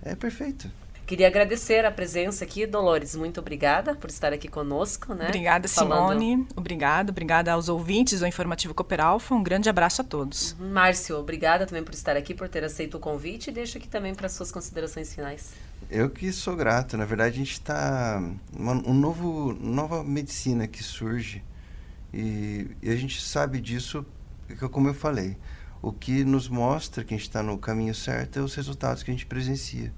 É 0.03 0.15
perfeito. 0.15 0.69
Queria 1.07 1.29
agradecer 1.29 1.85
a 1.85 1.91
presença 1.93 2.43
aqui, 2.43 2.67
Dolores. 2.67 3.15
Muito 3.15 3.39
obrigada 3.39 3.95
por 3.95 4.11
estar 4.11 4.33
aqui 4.33 4.49
conosco, 4.49 5.15
né? 5.15 5.29
Obrigada, 5.29 5.69
Simone. 5.69 5.91
Falando... 5.91 6.49
Obrigada, 6.57 7.13
obrigada 7.13 7.53
aos 7.53 7.69
ouvintes 7.69 8.19
do 8.19 8.27
Informativo 8.27 8.75
Cooperalfa. 8.75 9.33
Um 9.33 9.43
grande 9.43 9.69
abraço 9.69 10.01
a 10.03 10.05
todos. 10.05 10.57
Uhum. 10.59 10.69
Márcio, 10.73 11.17
obrigada 11.17 11.65
também 11.65 11.85
por 11.85 11.95
estar 11.95 12.17
aqui, 12.17 12.35
por 12.35 12.49
ter 12.49 12.65
aceito 12.65 12.97
o 12.97 13.01
convite. 13.01 13.51
E 13.51 13.53
deixo 13.53 13.79
aqui 13.79 13.87
também 13.87 14.17
para 14.17 14.29
suas 14.29 14.51
considerações 14.51 15.15
finais. 15.15 15.53
Eu 15.89 16.11
que 16.11 16.33
sou 16.33 16.57
grato. 16.57 16.97
Na 16.97 17.05
verdade, 17.05 17.37
a 17.37 17.39
gente 17.39 17.53
está 17.53 18.21
uma 18.53 18.73
um 18.73 18.93
novo 18.93 19.57
nova 19.61 20.03
medicina 20.03 20.67
que 20.67 20.83
surge 20.83 21.41
e, 22.13 22.69
e 22.83 22.91
a 22.91 22.97
gente 22.97 23.21
sabe 23.21 23.61
disso, 23.61 24.05
como 24.71 24.89
eu 24.89 24.95
falei. 24.95 25.37
O 25.83 25.93
que 25.93 26.25
nos 26.25 26.49
mostra 26.49 27.05
que 27.05 27.15
a 27.15 27.17
gente 27.17 27.27
está 27.27 27.43
no 27.43 27.59
caminho 27.59 27.95
certo 27.95 28.39
é 28.39 28.43
os 28.43 28.55
resultados 28.55 29.03
que 29.03 29.11
a 29.11 29.15
gente 29.15 29.27
presencia. 29.27 29.93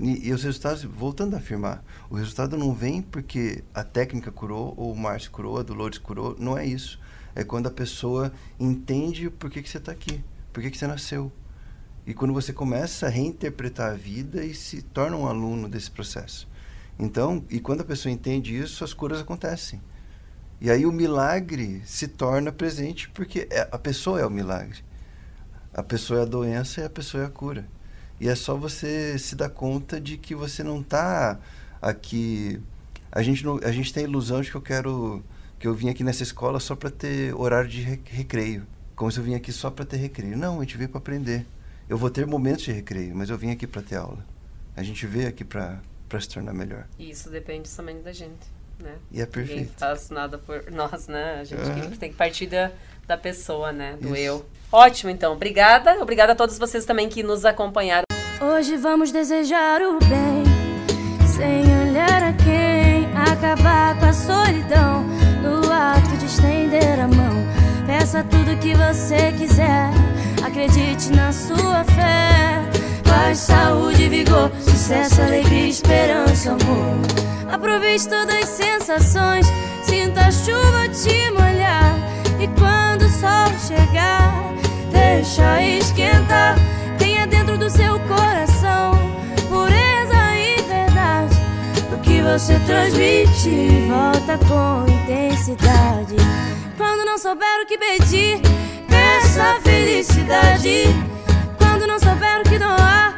E, 0.00 0.28
e, 0.28 0.32
os 0.32 0.42
resultados, 0.42 0.82
voltando 0.82 1.34
a 1.34 1.38
afirmar, 1.38 1.84
o 2.08 2.14
resultado 2.14 2.56
não 2.56 2.74
vem 2.74 3.02
porque 3.02 3.62
a 3.74 3.84
técnica 3.84 4.32
curou, 4.32 4.74
ou 4.76 4.92
o 4.92 4.96
Márcio 4.96 5.30
curou, 5.30 5.58
a 5.58 5.62
Dolores 5.62 5.98
curou, 5.98 6.34
não 6.38 6.56
é 6.56 6.64
isso. 6.64 6.98
É 7.34 7.44
quando 7.44 7.66
a 7.66 7.70
pessoa 7.70 8.32
entende 8.58 9.28
por 9.30 9.50
que, 9.50 9.62
que 9.62 9.68
você 9.68 9.78
está 9.78 9.92
aqui, 9.92 10.24
por 10.52 10.62
que, 10.62 10.70
que 10.70 10.78
você 10.78 10.86
nasceu. 10.86 11.30
E 12.06 12.14
quando 12.14 12.32
você 12.32 12.52
começa 12.52 13.06
a 13.06 13.10
reinterpretar 13.10 13.92
a 13.92 13.94
vida 13.94 14.42
e 14.44 14.54
se 14.54 14.80
torna 14.82 15.16
um 15.16 15.26
aluno 15.28 15.68
desse 15.68 15.90
processo. 15.90 16.48
Então, 16.98 17.44
e 17.48 17.60
quando 17.60 17.82
a 17.82 17.84
pessoa 17.84 18.10
entende 18.10 18.56
isso, 18.56 18.82
as 18.82 18.92
curas 18.92 19.20
acontecem. 19.20 19.80
E 20.60 20.70
aí 20.70 20.84
o 20.84 20.92
milagre 20.92 21.82
se 21.86 22.06
torna 22.06 22.52
presente 22.52 23.08
porque 23.10 23.48
é, 23.50 23.68
a 23.72 23.78
pessoa 23.78 24.20
é 24.20 24.26
o 24.26 24.30
milagre. 24.30 24.84
A 25.72 25.82
pessoa 25.82 26.20
é 26.20 26.22
a 26.22 26.26
doença 26.26 26.80
e 26.80 26.84
a 26.84 26.90
pessoa 26.90 27.22
é 27.22 27.26
a 27.26 27.30
cura. 27.30 27.66
E 28.20 28.28
é 28.28 28.34
só 28.34 28.54
você 28.54 29.18
se 29.18 29.34
dar 29.34 29.48
conta 29.48 29.98
de 29.98 30.18
que 30.18 30.34
você 30.34 30.62
não 30.62 30.80
está 30.80 31.40
aqui. 31.80 32.60
A 33.10 33.22
gente, 33.22 33.44
não, 33.44 33.58
a 33.62 33.72
gente 33.72 33.92
tem 33.92 34.04
a 34.04 34.06
ilusão 34.06 34.42
de 34.42 34.50
que 34.50 34.56
eu 34.56 34.60
quero. 34.60 35.24
que 35.58 35.66
eu 35.66 35.74
vim 35.74 35.88
aqui 35.88 36.04
nessa 36.04 36.22
escola 36.22 36.60
só 36.60 36.76
para 36.76 36.90
ter 36.90 37.34
horário 37.34 37.70
de 37.70 37.80
recreio. 37.80 38.66
Como 38.94 39.10
se 39.10 39.18
eu 39.18 39.24
vim 39.24 39.34
aqui 39.34 39.50
só 39.50 39.70
para 39.70 39.86
ter 39.86 39.96
recreio. 39.96 40.36
Não, 40.36 40.58
a 40.58 40.60
gente 40.60 40.76
veio 40.76 40.90
para 40.90 40.98
aprender. 40.98 41.46
Eu 41.88 41.96
vou 41.96 42.10
ter 42.10 42.26
momentos 42.26 42.64
de 42.64 42.72
recreio, 42.72 43.16
mas 43.16 43.30
eu 43.30 43.38
vim 43.38 43.50
aqui 43.50 43.66
para 43.66 43.80
ter 43.80 43.96
aula. 43.96 44.24
A 44.76 44.82
gente 44.82 45.06
veio 45.06 45.28
aqui 45.28 45.44
para 45.44 45.80
se 46.20 46.28
tornar 46.28 46.52
melhor. 46.52 46.86
E 46.98 47.10
isso 47.10 47.30
depende 47.30 47.68
somente 47.68 48.02
da 48.02 48.12
gente, 48.12 48.46
né? 48.80 48.96
E 49.10 49.20
é 49.20 49.26
perfeito. 49.26 49.58
Ninguém 49.60 49.74
faz 49.76 50.10
nada 50.10 50.38
por 50.38 50.64
nós, 50.72 51.08
né? 51.08 51.38
A 51.40 51.44
gente 51.44 51.62
uhum. 51.62 51.90
tem 51.96 52.10
que 52.10 52.16
partir 52.16 52.46
da, 52.46 52.70
da 53.06 53.16
pessoa, 53.16 53.72
né? 53.72 53.96
Do 54.00 54.08
isso. 54.08 54.16
eu. 54.16 54.46
Ótimo, 54.72 55.10
então. 55.10 55.32
Obrigada. 55.32 56.00
Obrigada 56.00 56.32
a 56.32 56.36
todos 56.36 56.58
vocês 56.58 56.84
também 56.84 57.08
que 57.08 57.22
nos 57.22 57.44
acompanharam. 57.44 58.04
Hoje 58.40 58.76
vamos 58.76 59.12
desejar 59.12 59.82
o 59.82 59.98
bem, 59.98 60.44
sem 61.26 61.62
olhar 61.82 62.22
a 62.22 62.32
quem, 62.32 63.04
acabar 63.14 63.98
com 63.98 64.06
a 64.06 64.12
solidão, 64.14 65.04
no 65.42 65.70
ato 65.70 66.16
de 66.16 66.24
estender 66.24 66.98
a 67.00 67.06
mão. 67.06 67.44
Peça 67.86 68.24
tudo 68.24 68.56
que 68.58 68.72
você 68.74 69.32
quiser, 69.32 69.90
acredite 70.42 71.10
na 71.10 71.32
sua 71.32 71.84
fé. 71.84 72.62
Paz, 73.04 73.38
saúde, 73.40 74.08
vigor, 74.08 74.50
sucesso, 74.90 75.22
alegria, 75.22 75.68
esperança, 75.68 76.50
amor. 76.50 76.96
Aproveite 77.52 78.08
todas 78.08 78.34
as 78.34 78.48
sensações, 78.48 79.46
sinta 79.84 80.22
a 80.22 80.32
chuva 80.32 80.88
te 80.88 81.30
molhar. 81.30 81.94
E 82.40 82.48
quando 82.58 83.02
o 83.02 83.08
sol 83.08 83.52
chegar, 83.68 84.32
deixa 84.90 85.62
esquentar 85.62 86.56
dentro 87.28 87.56
do 87.58 87.70
seu 87.70 88.00
coração 88.00 88.92
pureza 89.48 90.36
e 90.36 90.60
verdade. 90.62 91.36
O 91.92 91.98
que 91.98 92.20
você 92.22 92.58
transmite 92.66 93.86
volta 93.86 94.38
com 94.48 94.90
intensidade. 94.90 96.16
Quando 96.76 97.04
não 97.04 97.16
souber 97.18 97.62
o 97.62 97.66
que 97.66 97.78
pedir, 97.78 98.40
peça 98.88 99.60
felicidade. 99.62 100.86
Quando 101.58 101.86
não 101.86 101.98
souber 102.00 102.40
o 102.40 102.48
que 102.48 102.58
doar, 102.58 103.09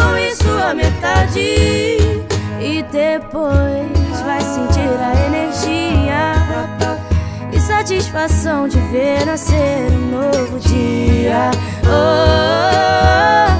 doe 0.00 0.34
sua 0.36 0.74
metade. 0.74 1.96
E 2.60 2.82
depois 2.90 4.20
vai 4.24 4.40
sentir 4.40 4.96
a 5.00 5.26
energia 5.26 6.32
e 7.52 7.60
satisfação 7.60 8.68
de 8.68 8.78
ver 8.78 9.26
nascer 9.26 9.90
um 9.92 10.10
novo 10.10 10.58
dia. 10.60 11.50
oh. 11.84 13.52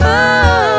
oh, 0.00 0.66
oh. 0.66 0.69